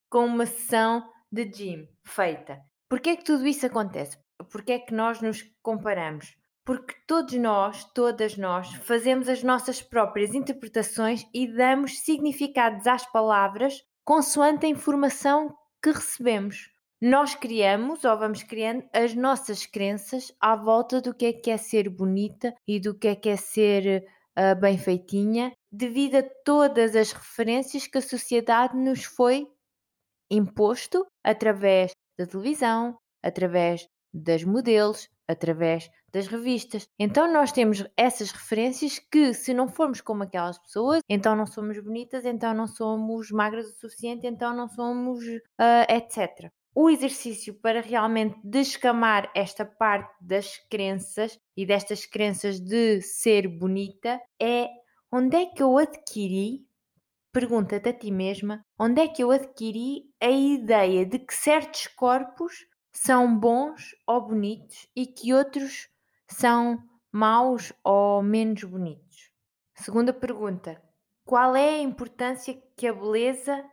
[0.09, 2.61] com uma sessão de gym feita.
[2.89, 4.19] Porquê é que tudo isso acontece?
[4.51, 6.37] Porquê é que nós nos comparamos?
[6.65, 13.83] Porque todos nós, todas nós, fazemos as nossas próprias interpretações e damos significados às palavras
[14.05, 16.71] consoante a informação que recebemos.
[17.01, 21.57] Nós criamos ou vamos criando as nossas crenças à volta do que é que é
[21.57, 24.07] ser bonita e do que é que é ser
[24.39, 29.49] uh, bem feitinha, devido a todas as referências que a sociedade nos foi
[30.31, 36.89] imposto através da televisão, através das modelos, através das revistas.
[36.99, 41.79] Então nós temos essas referências que, se não formos como aquelas pessoas, então não somos
[41.81, 46.51] bonitas, então não somos magras o suficiente, então não somos uh, ah, etc.
[46.75, 54.21] O exercício para realmente descamar esta parte das crenças e destas crenças de ser bonita
[54.41, 54.69] é
[55.13, 56.67] onde é que eu adquiri
[57.31, 62.53] pergunta-te a ti mesma onde é que eu adquiri a ideia de que certos corpos
[62.93, 65.89] são bons ou bonitos e que outros
[66.29, 69.31] são maus ou menos bonitos?
[69.75, 70.81] Segunda pergunta:
[71.25, 73.65] qual é a importância que a beleza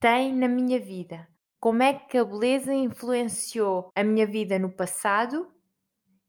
[0.00, 1.28] tem na minha vida?
[1.60, 5.50] Como é que a beleza influenciou a minha vida no passado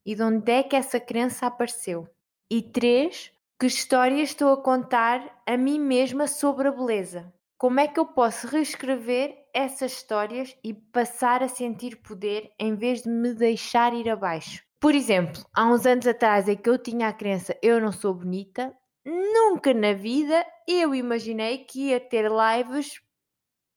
[0.04, 2.08] e de onde é que essa crença apareceu?
[2.50, 7.32] E três, Que histórias estou a contar a mim mesma sobre a beleza?
[7.58, 13.02] Como é que eu posso reescrever essas histórias e passar a sentir poder em vez
[13.02, 14.62] de me deixar ir abaixo?
[14.80, 18.14] Por exemplo, há uns anos atrás é que eu tinha a crença eu não sou
[18.14, 18.72] bonita,
[19.04, 23.00] nunca na vida eu imaginei que ia ter lives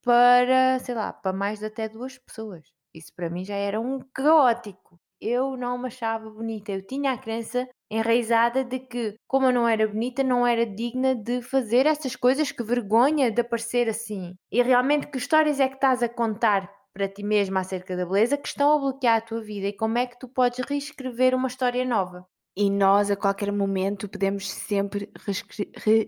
[0.04, 2.64] para, sei lá, para mais de até duas pessoas.
[2.94, 4.96] Isso para mim já era um caótico.
[5.20, 6.70] Eu não me achava bonita.
[6.70, 11.14] Eu tinha a crença enraizada de que, como eu não era bonita, não era digna
[11.14, 14.34] de fazer essas coisas, que vergonha de aparecer assim.
[14.50, 18.36] E realmente, que histórias é que estás a contar para ti mesma acerca da beleza
[18.36, 21.48] que estão a bloquear a tua vida e como é que tu podes reescrever uma
[21.48, 22.26] história nova?
[22.54, 25.10] E nós, a qualquer momento, podemos sempre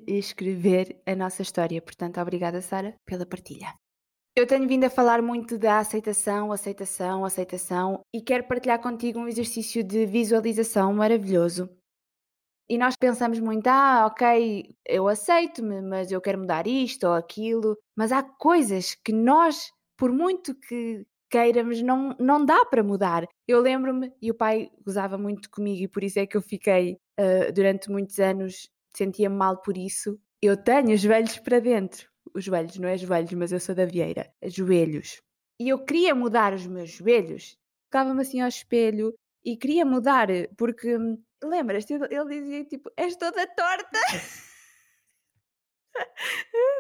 [0.06, 1.80] reescrever a nossa história.
[1.80, 3.72] Portanto, obrigada, Sara, pela partilha.
[4.36, 9.28] Eu tenho vindo a falar muito da aceitação, aceitação, aceitação e quero partilhar contigo um
[9.28, 11.70] exercício de visualização maravilhoso.
[12.68, 17.78] E nós pensamos muito, ah, ok, eu aceito-me, mas eu quero mudar isto ou aquilo.
[17.96, 23.28] Mas há coisas que nós, por muito que queiramos, não, não dá para mudar.
[23.46, 26.98] Eu lembro-me, e o pai gozava muito comigo, e por isso é que eu fiquei
[27.20, 30.18] uh, durante muitos anos, sentia-me mal por isso.
[30.42, 32.13] Eu tenho os joelhos para dentro.
[32.32, 34.32] Os joelhos, não é joelhos, mas eu sou da Vieira.
[34.44, 35.20] Joelhos.
[35.60, 37.56] E eu queria mudar os meus joelhos.
[37.86, 43.46] Ficava-me assim ao espelho e queria mudar, porque hum, lembras-te, ele dizia tipo: És toda
[43.46, 44.00] torta.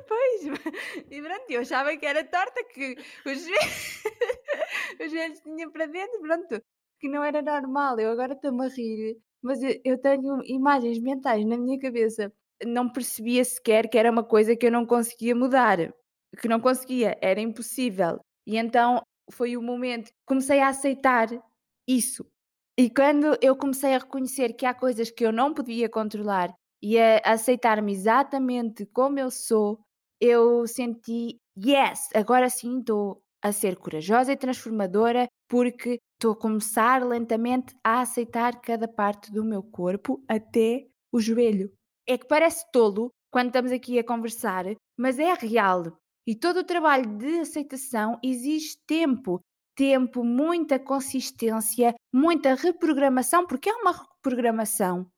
[0.08, 0.42] Pois,
[1.10, 4.02] e pronto, eu achava que era torta, que os joelhos,
[5.00, 6.62] os joelhos tinham para dentro, pronto,
[7.00, 7.98] que não era normal.
[7.98, 12.32] Eu agora estou-me a rir, mas eu, eu tenho imagens mentais na minha cabeça.
[12.64, 15.78] Não percebia sequer que era uma coisa que eu não conseguia mudar,
[16.40, 18.20] que não conseguia, era impossível.
[18.46, 21.28] E então foi o momento que comecei a aceitar
[21.88, 22.26] isso.
[22.78, 26.98] E quando eu comecei a reconhecer que há coisas que eu não podia controlar e
[26.98, 29.80] a aceitar-me exatamente como eu sou,
[30.20, 37.04] eu senti, yes, agora sim estou a ser corajosa e transformadora porque estou a começar
[37.06, 41.70] lentamente a aceitar cada parte do meu corpo até o joelho.
[42.06, 44.64] É que parece tolo quando estamos aqui a conversar,
[44.98, 45.98] mas é real.
[46.26, 49.40] E todo o trabalho de aceitação exige tempo.
[49.76, 55.10] Tempo, muita consistência, muita reprogramação, porque é uma reprogramação.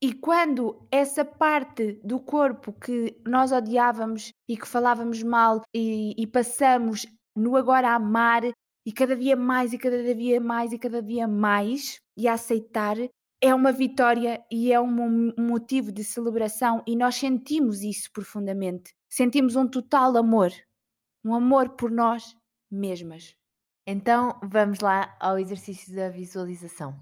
[0.00, 6.24] E quando essa parte do corpo que nós odiávamos e que falávamos mal e, e
[6.24, 8.42] passamos no agora a amar
[8.86, 12.96] e cada dia mais e cada dia mais e cada dia mais e a aceitar,
[13.40, 18.94] é uma vitória e é um, motivo de celebração e nós sentimos isso profundamente.
[19.08, 20.50] Sentimos um total amor,
[21.24, 22.36] um amor por nós
[22.70, 23.34] mesmas.
[23.86, 26.98] Então vamos lá ao exercício da visualização.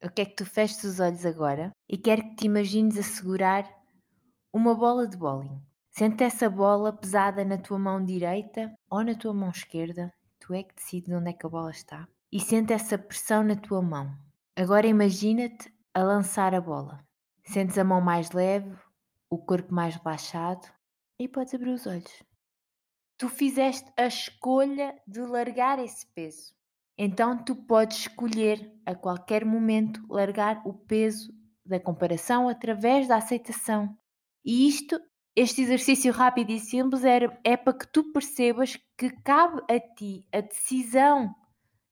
[0.00, 3.68] Eu quero que tu feches os olhos agora e quero que te imagines a segurar
[4.52, 5.60] uma bola de bowling.
[5.90, 10.12] Sente essa bola pesada na tua mão direita ou na tua mão esquerda.
[10.38, 12.08] Tu é que decides onde é que a bola está.
[12.30, 14.16] E sente essa pressão na tua mão.
[14.54, 17.02] Agora imagina-te a lançar a bola.
[17.42, 18.76] Sentes a mão mais leve,
[19.30, 20.70] o corpo mais relaxado
[21.18, 22.22] e podes abrir os olhos.
[23.16, 26.54] Tu fizeste a escolha de largar esse peso.
[26.98, 31.32] Então tu podes escolher a qualquer momento largar o peso
[31.64, 33.96] da comparação através da aceitação.
[34.44, 35.00] E isto,
[35.34, 40.28] este exercício rápido e simples é, é para que tu percebas que cabe a ti
[40.30, 41.34] a decisão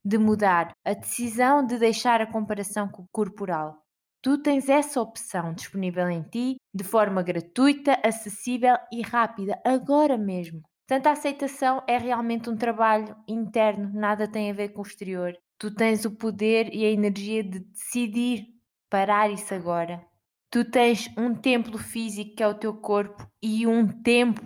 [0.04, 3.76] de mudar, a decisão de deixar a comparação corporal.
[4.22, 10.60] Tu tens essa opção disponível em ti de forma gratuita, acessível e rápida, agora mesmo.
[10.86, 15.32] Portanto, a aceitação é realmente um trabalho interno, nada tem a ver com o exterior.
[15.58, 18.46] Tu tens o poder e a energia de decidir
[18.90, 20.04] parar isso agora.
[20.50, 24.42] Tu tens um templo físico que é o teu corpo e um tempo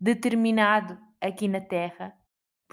[0.00, 2.14] determinado aqui na Terra.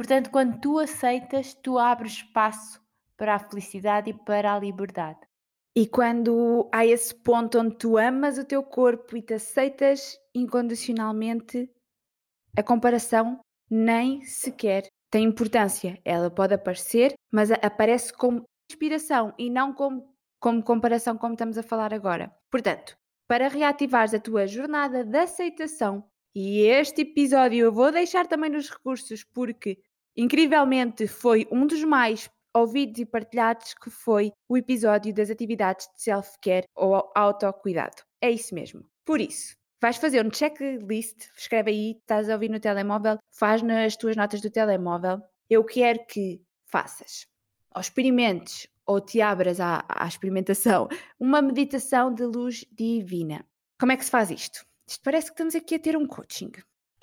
[0.02, 2.82] Portanto, quando tu aceitas, tu abres espaço
[3.16, 5.20] para a felicidade e para a liberdade.
[5.76, 11.70] E quando há esse ponto onde tu amas o teu corpo e te aceitas incondicionalmente,
[12.58, 16.02] a comparação nem sequer tem importância.
[16.04, 21.64] Ela pode aparecer, mas aparece como inspiração e não como, como comparação, como estamos a
[21.64, 22.36] falar agora.
[22.50, 22.98] Portanto,
[23.28, 26.04] para reativares a tua jornada de aceitação,
[26.34, 29.78] e este episódio eu vou deixar também nos recursos, porque
[30.16, 36.04] incrivelmente foi um dos mais ouvidos e partilhados, que foi o episódio das atividades de
[36.04, 38.04] self-care ou autocuidado.
[38.22, 38.84] É isso mesmo.
[39.06, 43.98] Por isso, Vais fazer um checklist, escreve aí, estás a ouvir no telemóvel, faz nas
[43.98, 45.20] tuas notas do telemóvel.
[45.50, 47.26] Eu quero que faças,
[47.74, 50.88] ou experimentes, ou te abras à, à experimentação,
[51.20, 53.44] uma meditação de luz divina.
[53.80, 54.64] Como é que se faz isto?
[54.88, 56.52] Isto parece que estamos aqui a ter um coaching.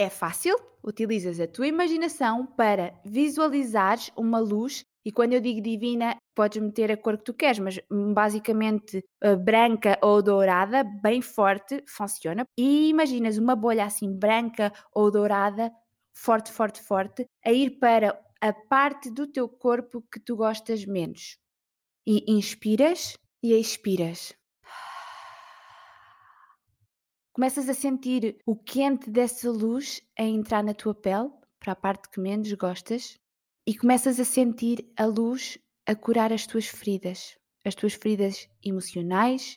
[0.01, 6.17] É fácil, utilizas a tua imaginação para visualizares uma luz e quando eu digo divina,
[6.37, 11.21] podes meter a cor que tu queres, mas hum, basicamente uh, branca ou dourada, bem
[11.21, 12.45] forte, funciona.
[12.57, 15.73] E imaginas uma bolha assim branca ou dourada,
[16.15, 21.39] forte, forte, forte, a ir para a parte do teu corpo que tu gostas menos.
[22.07, 24.35] E inspiras e expiras.
[27.39, 31.31] Começas a sentir o quente dessa luz a entrar na tua pele,
[31.61, 33.17] para a parte que menos gostas,
[33.65, 39.57] e começas a sentir a luz a curar as tuas feridas, as tuas feridas emocionais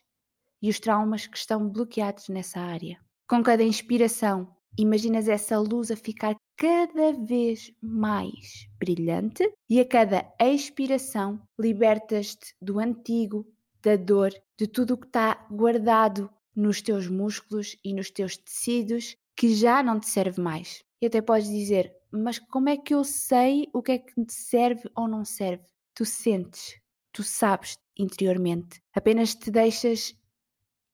[0.62, 3.00] e os traumas que estão bloqueados nessa área.
[3.28, 10.32] Com cada inspiração, imaginas essa luz a ficar cada vez mais brilhante e a cada
[10.40, 13.44] expiração libertas-te do antigo,
[13.82, 19.18] da dor, de tudo o que está guardado nos teus músculos e nos teus tecidos
[19.36, 20.84] que já não te serve mais.
[21.02, 24.34] E até podes dizer, mas como é que eu sei o que é que te
[24.34, 25.64] serve ou não serve?
[25.94, 26.80] Tu sentes,
[27.12, 28.82] tu sabes interiormente.
[28.94, 30.16] Apenas te deixas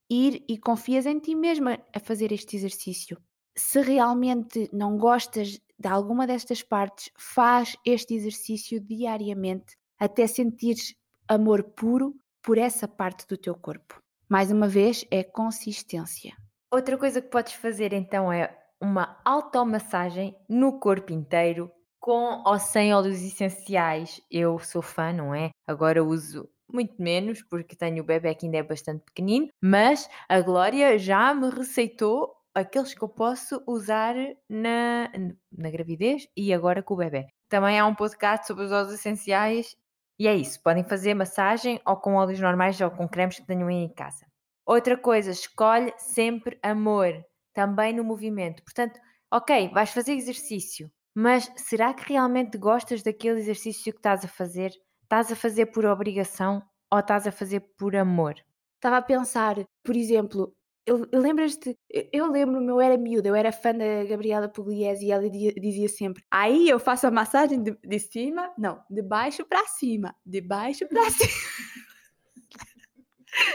[0.10, 3.18] ir e confias em ti mesma a fazer este exercício.
[3.56, 10.96] Se realmente não gostas de alguma destas partes, faz este exercício diariamente até sentires
[11.28, 14.02] amor puro por essa parte do teu corpo.
[14.30, 16.36] Mais uma vez, é consistência.
[16.72, 22.94] Outra coisa que podes fazer então é uma automassagem no corpo inteiro com ou sem
[22.94, 24.22] óleos essenciais.
[24.30, 25.52] Eu sou fã, não é?
[25.66, 30.42] Agora uso muito menos porque tenho o bebê que ainda é bastante pequenino, mas a
[30.42, 34.16] Glória já me receitou aqueles que eu posso usar
[34.50, 35.10] na,
[35.52, 37.28] na gravidez e agora com o bebê.
[37.48, 39.76] Também há um podcast sobre os óleos essenciais
[40.20, 40.62] e é isso.
[40.62, 44.26] Podem fazer massagem ou com óleos normais ou com cremes que tenham aí em casa.
[44.66, 47.14] Outra coisa, escolhe sempre amor,
[47.54, 48.64] também no movimento.
[48.64, 49.00] Portanto,
[49.32, 54.72] ok, vais fazer exercício, mas será que realmente gostas daquele exercício que estás a fazer?
[55.04, 56.62] Estás a fazer por obrigação
[56.92, 58.36] ou estás a fazer por amor?
[58.76, 60.54] Estava a pensar, por exemplo,
[60.88, 61.78] eu, lembras-te,
[62.12, 66.24] eu lembro-me, eu era miúda, eu era fã da Gabriela Pugliese e ela dizia sempre:
[66.32, 70.88] aí eu faço a massagem de, de cima, não, de baixo para cima, de baixo
[70.88, 71.32] para cima.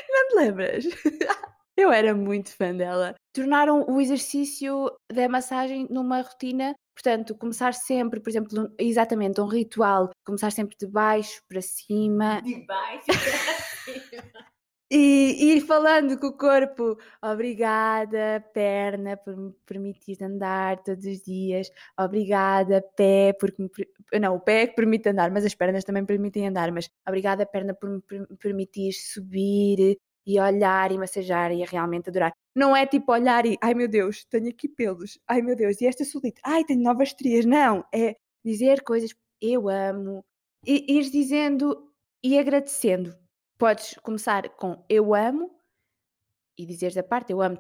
[0.08, 0.84] não te lembras?
[1.74, 3.14] Eu era muito fã dela.
[3.32, 10.10] Tornaram o exercício da massagem numa rotina Portanto, começar sempre, por exemplo, exatamente um ritual,
[10.24, 12.40] começar sempre de baixo para cima.
[12.42, 13.14] De baixo para
[14.20, 14.41] cima.
[14.94, 21.70] E ir falando com o corpo, obrigada, perna, por me permitir andar todos os dias,
[21.98, 23.70] obrigada, pé, porque me,
[24.20, 27.46] não, o pé é que permite andar, mas as pernas também permitem andar, mas obrigada,
[27.46, 28.02] perna, por me
[28.38, 32.34] permitir subir e olhar e massajar e realmente adorar.
[32.54, 35.86] Não é tipo olhar e, ai meu Deus, tenho aqui pelos, ai meu Deus, e
[35.86, 37.46] esta solita, ai tenho novas estrias.
[37.46, 38.14] Não, é
[38.44, 40.22] dizer coisas, eu amo,
[40.66, 41.90] e ir dizendo
[42.22, 43.21] e agradecendo
[43.62, 45.48] Podes começar com eu amo
[46.58, 47.56] e dizeres a parte eu amo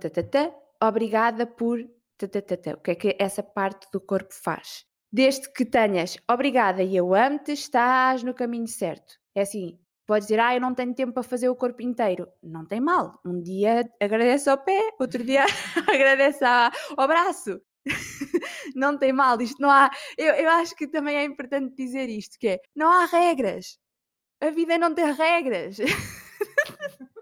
[0.82, 1.78] obrigada por.
[1.78, 4.84] O que é que essa parte do corpo faz?
[5.12, 9.14] Desde que tenhas obrigada e eu amo-te, estás no caminho certo.
[9.32, 12.26] É assim, podes dizer, ah, eu não tenho tempo para fazer o corpo inteiro.
[12.42, 13.20] Não tem mal.
[13.24, 15.44] Um dia agradece ao pé, outro dia
[15.88, 17.60] agradece ao braço.
[18.74, 19.88] não tem mal, isto não há.
[20.18, 23.80] Eu, eu acho que também é importante dizer isto: que é, não há regras
[24.42, 25.78] a vida não tem regras.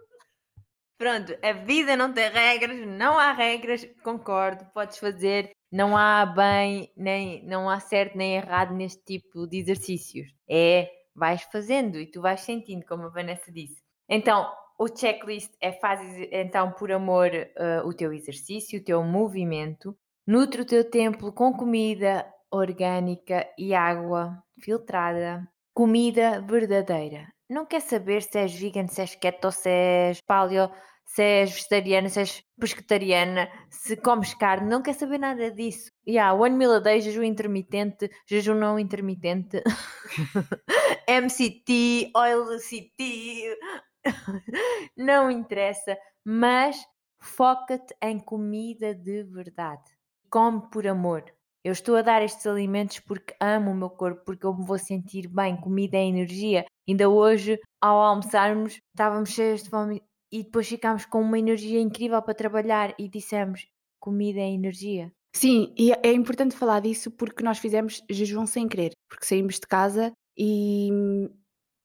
[0.99, 6.93] Pronto, a vida não tem regras, não há regras, concordo, podes fazer, não há bem,
[6.97, 10.29] nem não há certo nem errado neste tipo de exercícios.
[10.49, 13.83] É, vais fazendo e tu vais sentindo, como a Vanessa disse.
[14.09, 19.97] Então, o checklist é fazes então por amor uh, o teu exercício, o teu movimento,
[20.27, 27.33] nutre o teu templo com comida orgânica e água filtrada, Comida verdadeira.
[27.49, 29.71] Não quer saber se és vegan, se és keto, se
[30.11, 30.71] és paleo,
[31.14, 35.91] se és vegetariana, se és pescetariana, se comes carne, não quer saber nada disso.
[36.07, 39.62] E yeah, one meal a day, jejum intermitente, jejum não intermitente,
[41.09, 43.59] MCT, oil CT,
[44.97, 46.77] não interessa, mas
[47.18, 49.91] foca-te em comida de verdade.
[50.31, 51.25] Come por amor.
[51.63, 54.79] Eu estou a dar estes alimentos porque amo o meu corpo, porque eu me vou
[54.79, 55.61] sentir bem.
[55.61, 56.65] Comida é energia.
[56.89, 60.03] Ainda hoje, ao almoçarmos, estávamos cheios de fome
[60.33, 63.67] e depois ficámos com uma energia incrível para trabalhar e dissemos:
[63.99, 65.13] comida é energia.
[65.37, 69.67] Sim, e é importante falar disso porque nós fizemos jejum sem querer, porque saímos de
[69.67, 70.89] casa e,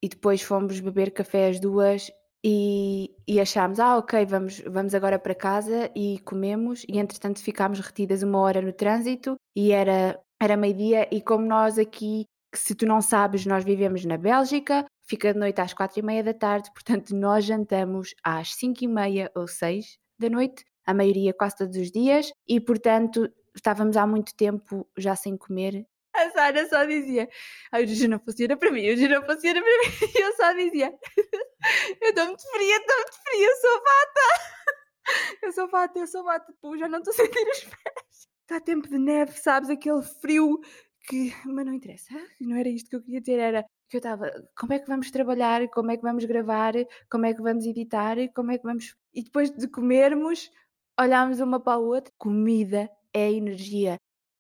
[0.02, 2.10] e depois fomos beber café às duas
[2.44, 7.80] e, e achámos, ah, ok, vamos, vamos agora para casa e comemos, e entretanto ficámos
[7.80, 12.86] retidas uma hora no trânsito e era, era meio-dia, e como nós aqui, se tu
[12.86, 16.72] não sabes, nós vivemos na Bélgica, fica de noite às quatro e meia da tarde,
[16.74, 21.78] portanto nós jantamos às cinco e meia ou seis da noite, a maioria quase todos
[21.78, 25.86] os dias, e portanto estávamos há muito tempo já sem comer
[26.16, 27.30] a Sara só dizia:
[27.86, 29.96] Gigi não funciona para mim, Gigi não funciona para mim.
[30.16, 30.94] E eu só dizia:
[32.02, 34.66] Eu estou muito fria, estou muito fria, eu sou vata.
[35.44, 36.52] Eu sou vata, eu sou vata.
[36.60, 38.05] Pô, já não estou a sentir os pés.
[38.46, 39.72] Está tempo de neve, sabes?
[39.72, 40.60] Aquele frio
[41.08, 41.34] que.
[41.46, 42.14] Mas não interessa.
[42.40, 44.32] Não era isto que eu queria dizer, era que eu estava.
[44.56, 45.68] Como é que vamos trabalhar?
[45.70, 46.74] Como é que vamos gravar?
[47.10, 48.16] Como é que vamos editar?
[48.36, 48.96] Como é que vamos.
[49.16, 50.52] E depois de comermos,
[51.00, 52.14] olhámos uma para a outra.
[52.20, 53.98] Comida é energia.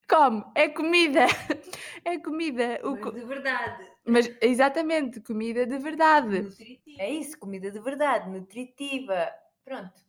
[0.08, 1.26] Come, é comida.
[2.08, 2.80] É comida.
[2.84, 3.91] O Mas de verdade.
[4.06, 6.43] Mas exatamente, comida de verdade.
[6.43, 7.01] Nutritiva.
[7.01, 9.28] É isso, comida de verdade, nutritiva.
[9.64, 9.99] Pronto.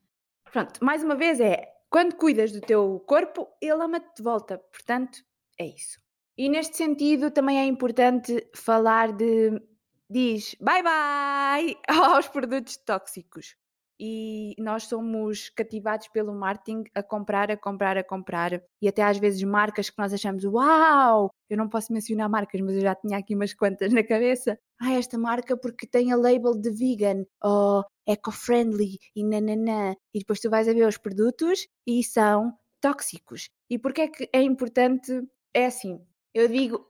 [0.52, 4.58] Pronto, mais uma vez é quando cuidas do teu corpo, ele ama-te de volta.
[4.58, 5.18] Portanto,
[5.58, 6.00] é isso.
[6.36, 9.60] E neste sentido também é importante falar de
[10.08, 13.56] diz bye bye aos produtos tóxicos
[13.98, 19.18] e nós somos cativados pelo marketing a comprar, a comprar, a comprar e até às
[19.18, 23.18] vezes marcas que nós achamos uau, eu não posso mencionar marcas, mas eu já tinha
[23.18, 24.58] aqui umas quantas na cabeça.
[24.80, 29.94] Ah, esta marca porque tem a label de vegan ou eco-friendly e nananã.
[30.14, 33.48] E depois tu vais a ver os produtos e são tóxicos.
[33.70, 35.22] E porquê é que é importante?
[35.54, 36.00] É assim,
[36.34, 36.86] eu digo,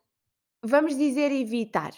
[0.62, 1.92] vamos dizer evitar.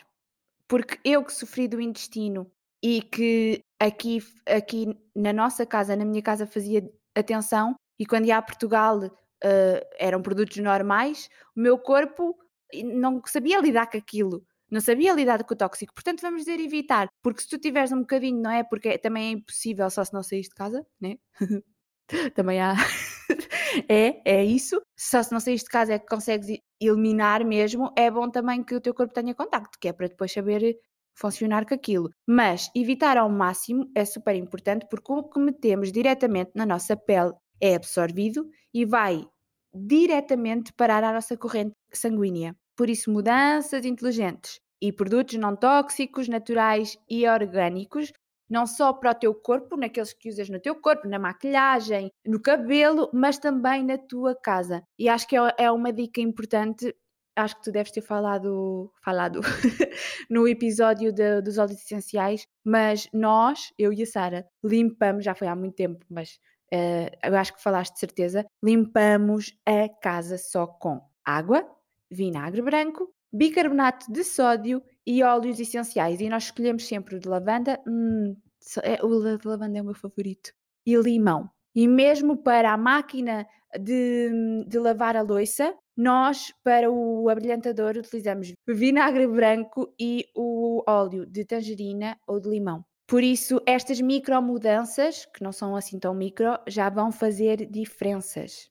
[0.69, 2.51] Porque eu que sofri do intestino
[2.83, 8.39] e que aqui, aqui na nossa casa, na minha casa, fazia atenção e quando ia
[8.39, 12.37] a Portugal uh, eram produtos normais, o meu corpo
[12.85, 14.45] não sabia lidar com aquilo.
[14.71, 18.01] Não sabia lidar com o tóxico, portanto vamos dizer evitar, porque se tu tiveres um
[18.01, 18.63] bocadinho, não é?
[18.63, 21.17] Porque também é impossível só se não saís de casa, né?
[22.35, 22.75] também há.
[23.89, 24.83] é, é isso.
[24.95, 27.93] Só se não saís de casa é que consegues eliminar mesmo.
[27.97, 30.77] É bom também que o teu corpo tenha contacto, que é para depois saber
[31.19, 32.11] funcionar com aquilo.
[32.27, 37.33] Mas evitar ao máximo é super importante porque o que metemos diretamente na nossa pele
[37.61, 39.27] é absorvido e vai
[39.75, 42.55] diretamente parar a nossa corrente sanguínea.
[42.77, 48.13] Por isso, mudanças inteligentes e produtos não tóxicos, naturais e orgânicos,
[48.49, 52.41] não só para o teu corpo, naqueles que usas no teu corpo, na maquilhagem, no
[52.41, 54.83] cabelo, mas também na tua casa.
[54.99, 56.95] E acho que é, é uma dica importante
[57.39, 59.41] acho que tu deves ter falado, falado
[60.29, 65.47] no episódio de, dos óleos essenciais, mas nós, eu e a Sara, limpamos, já foi
[65.47, 66.39] há muito tempo, mas
[66.73, 71.65] uh, eu acho que falaste de certeza, limpamos a casa só com água,
[72.11, 76.21] vinagre branco, bicarbonato de sódio e óleos essenciais.
[76.21, 78.37] E nós escolhemos sempre o de lavanda, hum,
[78.83, 80.53] é, o de lavanda é o meu favorito,
[80.85, 81.49] e limão.
[81.75, 83.47] E mesmo para a máquina
[83.79, 91.27] de, de lavar a louça, nós, para o abrilhantador, utilizamos vinagre branco e o óleo
[91.27, 92.85] de tangerina ou de limão.
[93.05, 98.71] Por isso, estas micro mudanças, que não são assim tão micro, já vão fazer diferenças.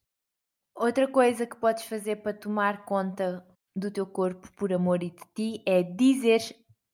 [0.73, 5.23] Outra coisa que podes fazer para tomar conta do teu corpo por amor e de
[5.36, 6.39] ti é dizer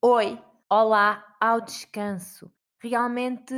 [0.01, 2.51] oi, olá ao descanso.
[2.81, 3.53] Realmente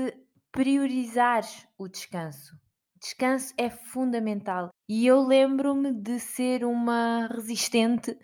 [0.52, 1.44] priorizar
[1.78, 2.54] o descanso.
[3.00, 4.75] Descanso é fundamental.
[4.88, 8.18] E eu lembro-me de ser uma resistente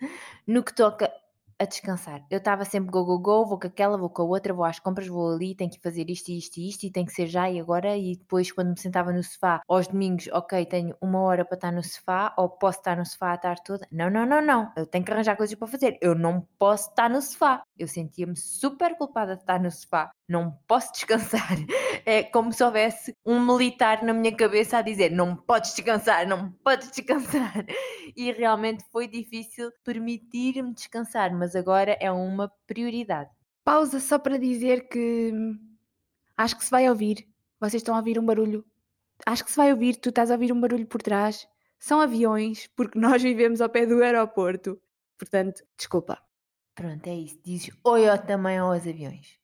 [0.46, 1.12] no que toca
[1.58, 2.24] a descansar.
[2.30, 4.78] Eu estava sempre go, go, go, vou com aquela, vou com a outra, vou às
[4.80, 7.50] compras, vou ali, tenho que fazer isto isto e isto, e tem que ser já
[7.50, 7.96] e agora.
[7.96, 11.72] E depois, quando me sentava no sofá, aos domingos, ok, tenho uma hora para estar
[11.72, 13.86] no sofá, ou posso estar no sofá a tarde toda.
[13.90, 14.72] Não, não, não, não.
[14.76, 15.98] Eu tenho que arranjar coisas para fazer.
[16.00, 17.62] Eu não posso estar no sofá.
[17.82, 20.12] Eu sentia-me super culpada de estar no sofá.
[20.28, 21.40] Não posso descansar.
[22.04, 26.52] É como se houvesse um militar na minha cabeça a dizer: não podes descansar, não
[26.64, 27.64] podes descansar.
[28.16, 33.30] E realmente foi difícil permitir-me descansar, mas agora é uma prioridade.
[33.64, 35.32] Pausa só para dizer que
[36.36, 37.26] acho que se vai ouvir.
[37.60, 38.64] Vocês estão a ouvir um barulho.
[39.24, 41.48] Acho que se vai ouvir, tu estás a ouvir um barulho por trás.
[41.78, 44.80] São aviões, porque nós vivemos ao pé do aeroporto.
[45.18, 46.20] Portanto, desculpa.
[46.74, 47.38] Pronto, é isso.
[47.44, 49.38] Diz oi também aos aviões.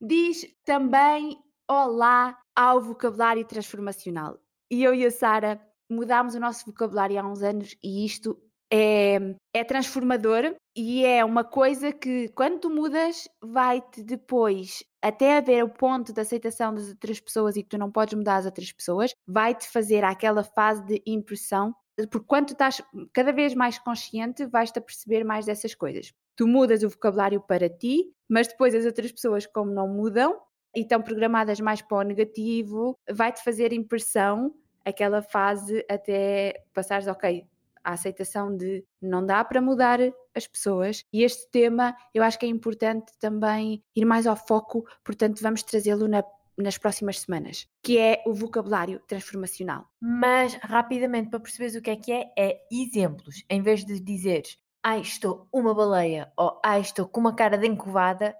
[0.00, 1.38] Diz também
[1.68, 4.38] olá ao vocabulário transformacional.
[4.70, 5.60] E eu e a Sara
[5.90, 8.38] mudámos o nosso vocabulário há uns anos e isto
[8.72, 9.18] é,
[9.54, 15.68] é transformador e é uma coisa que quando tu mudas vai-te depois até haver o
[15.68, 19.12] ponto de aceitação das outras pessoas e que tu não podes mudar as outras pessoas,
[19.26, 21.74] vai-te fazer aquela fase de impressão,
[22.10, 26.12] porque quando tu estás cada vez mais consciente, vais-te a perceber mais dessas coisas.
[26.36, 30.38] Tu mudas o vocabulário para ti, mas depois as outras pessoas, como não mudam,
[30.74, 34.52] e estão programadas mais para o negativo, vai-te fazer impressão
[34.84, 37.46] aquela fase até passares, ok,
[37.82, 40.00] a aceitação de não dá para mudar
[40.34, 44.84] as pessoas e este tema eu acho que é importante também ir mais ao foco,
[45.04, 46.24] portanto vamos trazê-lo na
[46.56, 49.86] nas próximas semanas, que é o vocabulário transformacional.
[50.00, 53.42] Mas rapidamente para perceberes o que é que é, é exemplos.
[53.50, 57.66] Em vez de dizeres ai estou uma baleia ou ai estou com uma cara de
[57.66, 58.36] encovada,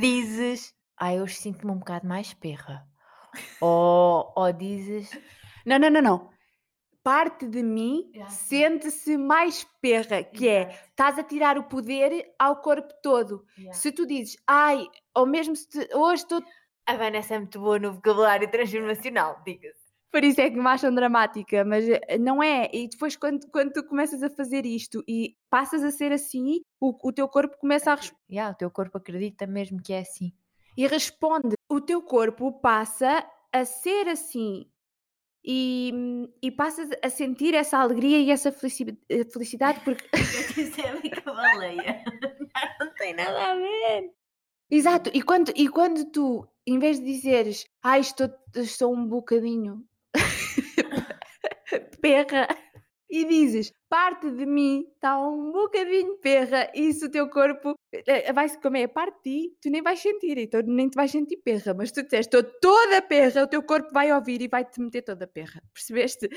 [0.00, 2.86] dizes ai hoje sinto-me um bocado mais perra.
[3.60, 5.10] Ou, ou dizes
[5.64, 6.30] não, não, não, não.
[7.02, 12.92] Parte de mim sente-se mais perra, que é estás a tirar o poder ao corpo
[13.00, 13.44] todo.
[13.56, 13.78] Yeah.
[13.78, 16.42] Se tu dizes, ai, ou mesmo se te, hoje estou
[16.86, 19.85] a Vanessa é muito boa no vocabulário transformacional, diga-se.
[20.16, 22.70] Por isso é que me acham dramática, mas eh, não é.
[22.72, 26.96] E depois, quando, quando tu começas a fazer isto e passas a ser assim, o,
[27.06, 28.22] o teu corpo começa a responder.
[28.30, 30.32] Yeah, o teu corpo acredita mesmo que é assim.
[30.74, 31.54] E responde.
[31.68, 34.70] O teu corpo passa a ser assim.
[35.44, 35.92] E,
[36.40, 40.08] e passas a sentir essa alegria e essa eh, felicidade porque.
[41.84, 42.04] É.
[42.80, 44.14] Não tem nada a ver.
[44.70, 49.86] Exato, e quando, e quando tu, em vez de dizeres, ai, estou, estou um bocadinho
[52.00, 52.46] perra,
[53.08, 58.32] e dizes, parte de mim está um bocadinho perra, e se o teu corpo eh,
[58.32, 61.36] vai-se comer a parte de ti, tu nem vais sentir, então nem te vais sentir
[61.38, 65.02] perra, mas tu disseste, estou toda perra, o teu corpo vai ouvir e vai-te meter
[65.02, 66.28] toda perra, percebeste?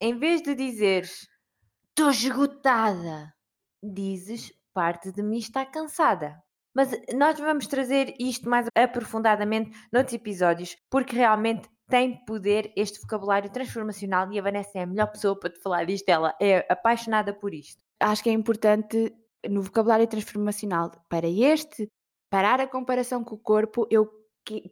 [0.00, 1.28] Em vez de dizeres,
[1.88, 3.34] estou esgotada,
[3.82, 6.40] dizes, parte de mim está cansada.
[6.72, 13.50] Mas nós vamos trazer isto mais aprofundadamente noutros episódios, porque realmente tem poder este vocabulário
[13.50, 16.08] transformacional e a Vanessa é a melhor pessoa para te falar disto.
[16.08, 17.82] Ela é apaixonada por isto.
[17.98, 19.14] Acho que é importante
[19.48, 21.88] no vocabulário transformacional para este,
[22.30, 23.86] parar a comparação com o corpo.
[23.90, 24.08] Eu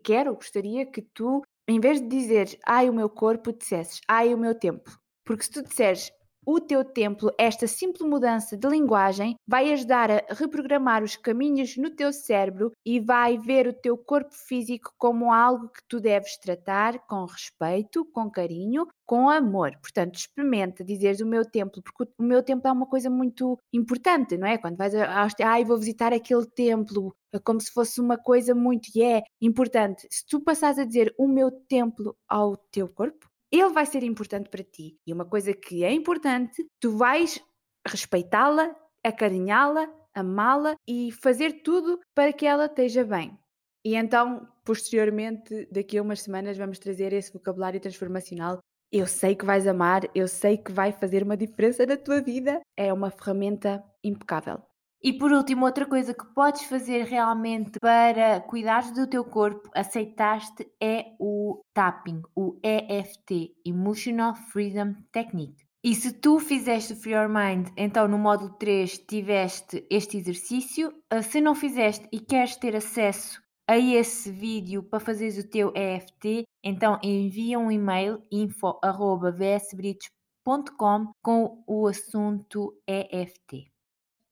[0.05, 4.39] quero, gostaria que tu, em vez de dizeres ai o meu corpo, dissesses ai o
[4.39, 4.91] meu tempo.
[5.25, 6.13] Porque se tu disseres
[6.47, 11.91] o teu templo, esta simples mudança de linguagem, vai ajudar a reprogramar os caminhos no
[11.91, 17.01] teu cérebro e vai ver o teu corpo físico como algo que tu deves tratar
[17.09, 19.73] com respeito, com carinho, com amor.
[19.83, 24.37] Portanto, experimenta dizeres o meu templo, porque o meu templo é uma coisa muito importante,
[24.37, 24.57] não é?
[24.57, 28.89] Quando vais a, ai, vou visitar aquele templo, é como se fosse uma coisa muito,
[28.95, 30.07] e yeah, é importante.
[30.11, 34.49] Se tu passares a dizer o meu templo ao teu corpo, ele vai ser importante
[34.49, 34.97] para ti.
[35.07, 37.41] E uma coisa que é importante, tu vais
[37.87, 38.75] respeitá-la,
[39.05, 43.39] acarinhá-la, amá-la e fazer tudo para que ela esteja bem.
[43.85, 48.59] E então, posteriormente, daqui a umas semanas, vamos trazer esse vocabulário transformacional.
[48.91, 52.61] Eu sei que vais amar, eu sei que vai fazer uma diferença na tua vida.
[52.77, 54.61] É uma ferramenta impecável.
[55.07, 60.69] E por último, outra coisa que podes fazer realmente para cuidar do teu corpo, aceitaste,
[60.83, 65.65] é o tapping, o EFT, Emotional Freedom Technique.
[65.85, 70.93] E se tu fizeste o Free Your Mind, então no módulo 3 tiveste este exercício.
[71.09, 75.73] Ah, se não fizeste e queres ter acesso a esse vídeo para fazeres o teu
[75.73, 83.71] EFT, então envia um e-mail info.vsbritos.com com o assunto EFT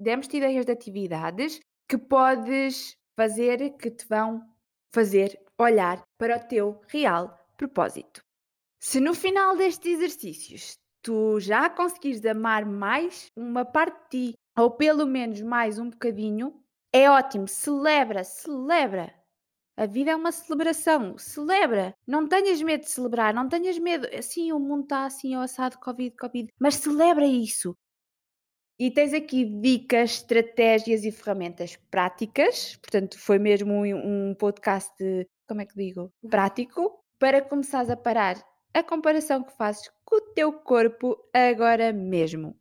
[0.04, 4.42] demos-te ideias de atividades que podes fazer que te vão
[4.94, 8.22] fazer olhar para o teu real propósito.
[8.80, 14.70] Se no final destes exercícios tu já conseguires amar mais uma parte de ti, ou
[14.70, 16.54] pelo menos mais um bocadinho,
[16.92, 17.48] é ótimo.
[17.48, 19.12] Celebra, celebra.
[19.76, 21.18] A vida é uma celebração.
[21.18, 21.94] Celebra.
[22.06, 24.06] Não tenhas medo de celebrar, não tenhas medo.
[24.16, 26.52] Assim, o mundo está assim, o assado, Covid, Covid.
[26.58, 27.76] Mas celebra isso.
[28.78, 35.28] E tens aqui dicas, estratégias e ferramentas práticas, portanto, foi mesmo um, um podcast, de,
[35.46, 36.12] como é que digo?
[36.28, 38.36] Prático, para começares a parar
[38.74, 42.56] a comparação que fazes com o teu corpo agora mesmo.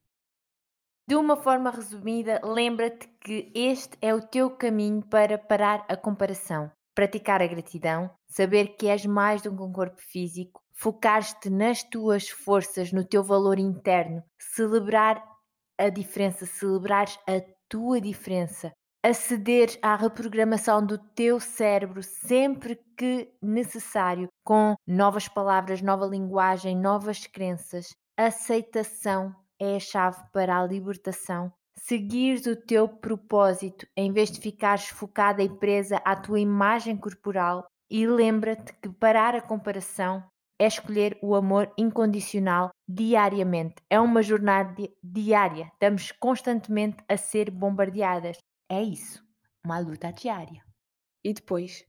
[1.07, 6.71] De uma forma resumida, lembra-te que este é o teu caminho para parar a comparação,
[6.93, 12.29] praticar a gratidão, saber que és mais do que um corpo físico, focar-te nas tuas
[12.29, 15.32] forças, no teu valor interno, celebrar
[15.77, 18.71] a diferença, celebrares a tua diferença,
[19.03, 27.27] acederes à reprogramação do teu cérebro sempre que necessário, com novas palavras, nova linguagem, novas
[27.27, 27.89] crenças.
[28.17, 31.51] Aceitação é a chave para a libertação.
[31.75, 37.65] Seguires o teu propósito em vez de ficares focada e presa à tua imagem corporal.
[37.89, 40.23] E lembra-te que parar a comparação
[40.63, 43.75] é escolher o amor incondicional diariamente.
[43.89, 45.69] É uma jornada di diária.
[45.73, 48.37] Estamos constantemente a ser bombardeadas.
[48.71, 49.21] É isso,
[49.65, 50.63] uma luta diária.
[51.21, 51.85] E depois,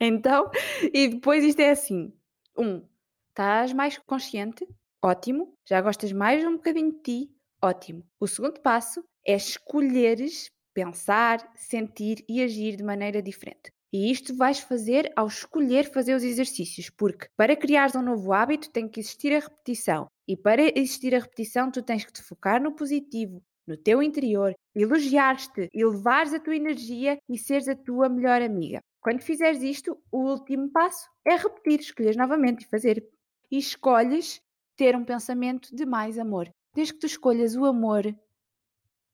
[0.00, 0.50] Então,
[0.94, 2.12] e depois isto é assim:
[2.56, 2.86] um,
[3.30, 4.66] estás mais consciente?
[5.04, 5.52] Ótimo.
[5.68, 7.36] Já gostas mais um bocadinho de ti?
[7.60, 8.04] Ótimo.
[8.20, 13.72] O segundo passo é escolheres pensar, sentir e agir de maneira diferente.
[13.92, 18.70] E isto vais fazer ao escolher fazer os exercícios, porque para criares um novo hábito
[18.70, 20.06] tem que existir a repetição.
[20.26, 24.54] E para existir a repetição, tu tens que te focar no positivo, no teu interior,
[24.74, 28.80] elogiar-te, elevares a tua energia e seres a tua melhor amiga.
[29.00, 33.04] Quando fizeres isto, o último passo é repetir, escolheres novamente e fazer.
[33.50, 34.40] E escolhes
[34.74, 36.48] ter um pensamento de mais amor.
[36.74, 38.06] Desde que tu escolhas o amor,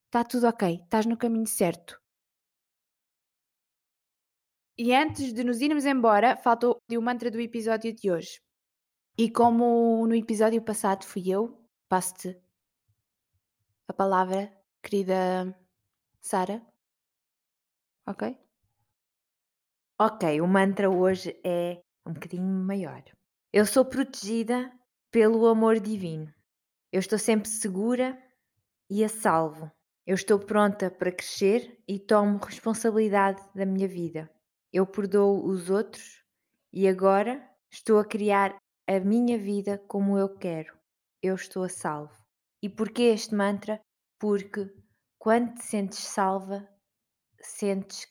[0.06, 2.00] está tudo ok, estás no caminho certo.
[4.80, 8.40] E antes de nos irmos embora, faltou o mantra do episódio de hoje.
[9.18, 12.40] E como no episódio passado fui eu, passo-te
[13.88, 15.52] a palavra, querida
[16.20, 16.64] Sara.
[18.06, 18.38] Ok?
[19.98, 23.02] Ok, o mantra hoje é um bocadinho maior.
[23.52, 24.72] Eu sou protegida
[25.10, 26.32] pelo amor divino.
[26.92, 28.16] Eu estou sempre segura
[28.88, 29.72] e a salvo.
[30.06, 34.30] Eu estou pronta para crescer e tomo responsabilidade da minha vida.
[34.72, 36.22] Eu perdoo os outros
[36.72, 38.56] e agora estou a criar
[38.86, 40.76] a minha vida como eu quero.
[41.22, 42.14] Eu estou a salvo.
[42.62, 43.80] E porquê este mantra?
[44.18, 44.70] Porque
[45.18, 46.68] quando te sentes salva,
[47.40, 48.04] sentes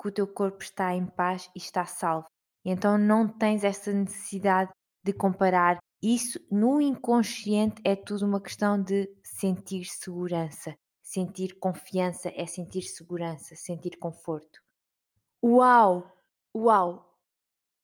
[0.00, 2.26] que o teu corpo está em paz e está salvo.
[2.64, 4.70] Então não tens essa necessidade
[5.02, 5.78] de comparar.
[6.02, 10.74] Isso no inconsciente é tudo uma questão de sentir segurança.
[11.02, 14.65] Sentir confiança é sentir segurança, sentir conforto.
[15.46, 16.02] Uau!
[16.56, 17.06] Uau!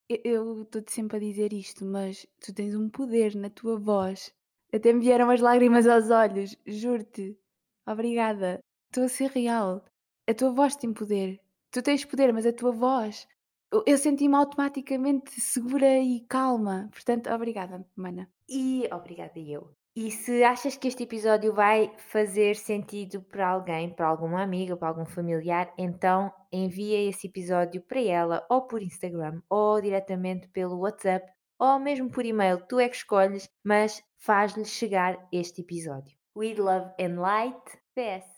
[0.09, 4.35] Eu estou-te sempre a dizer isto, mas tu tens um poder na tua voz.
[4.75, 7.39] Até me vieram as lágrimas aos olhos, juro-te.
[7.87, 8.59] Obrigada.
[8.91, 9.85] Estou a ser real.
[10.29, 11.41] A tua voz tem poder.
[11.71, 13.29] Tu tens poder, mas a tua voz.
[13.87, 16.89] Eu, senti-me automaticamente segura e calma.
[16.91, 18.29] Portanto, obrigada, mana.
[18.49, 19.71] E obrigada eu.
[19.95, 24.89] E se achas que este episódio vai fazer sentido para alguém, para alguma amiga, para
[24.89, 31.31] algum familiar, então envia esse episódio para ela, ou por Instagram, ou diretamente pelo WhatsApp,
[31.59, 32.67] ou mesmo por e-mail.
[32.67, 36.17] Tu é que escolhes, mas faz-lhe chegar este episódio.
[36.35, 37.83] We love and light.
[37.95, 38.32] PS.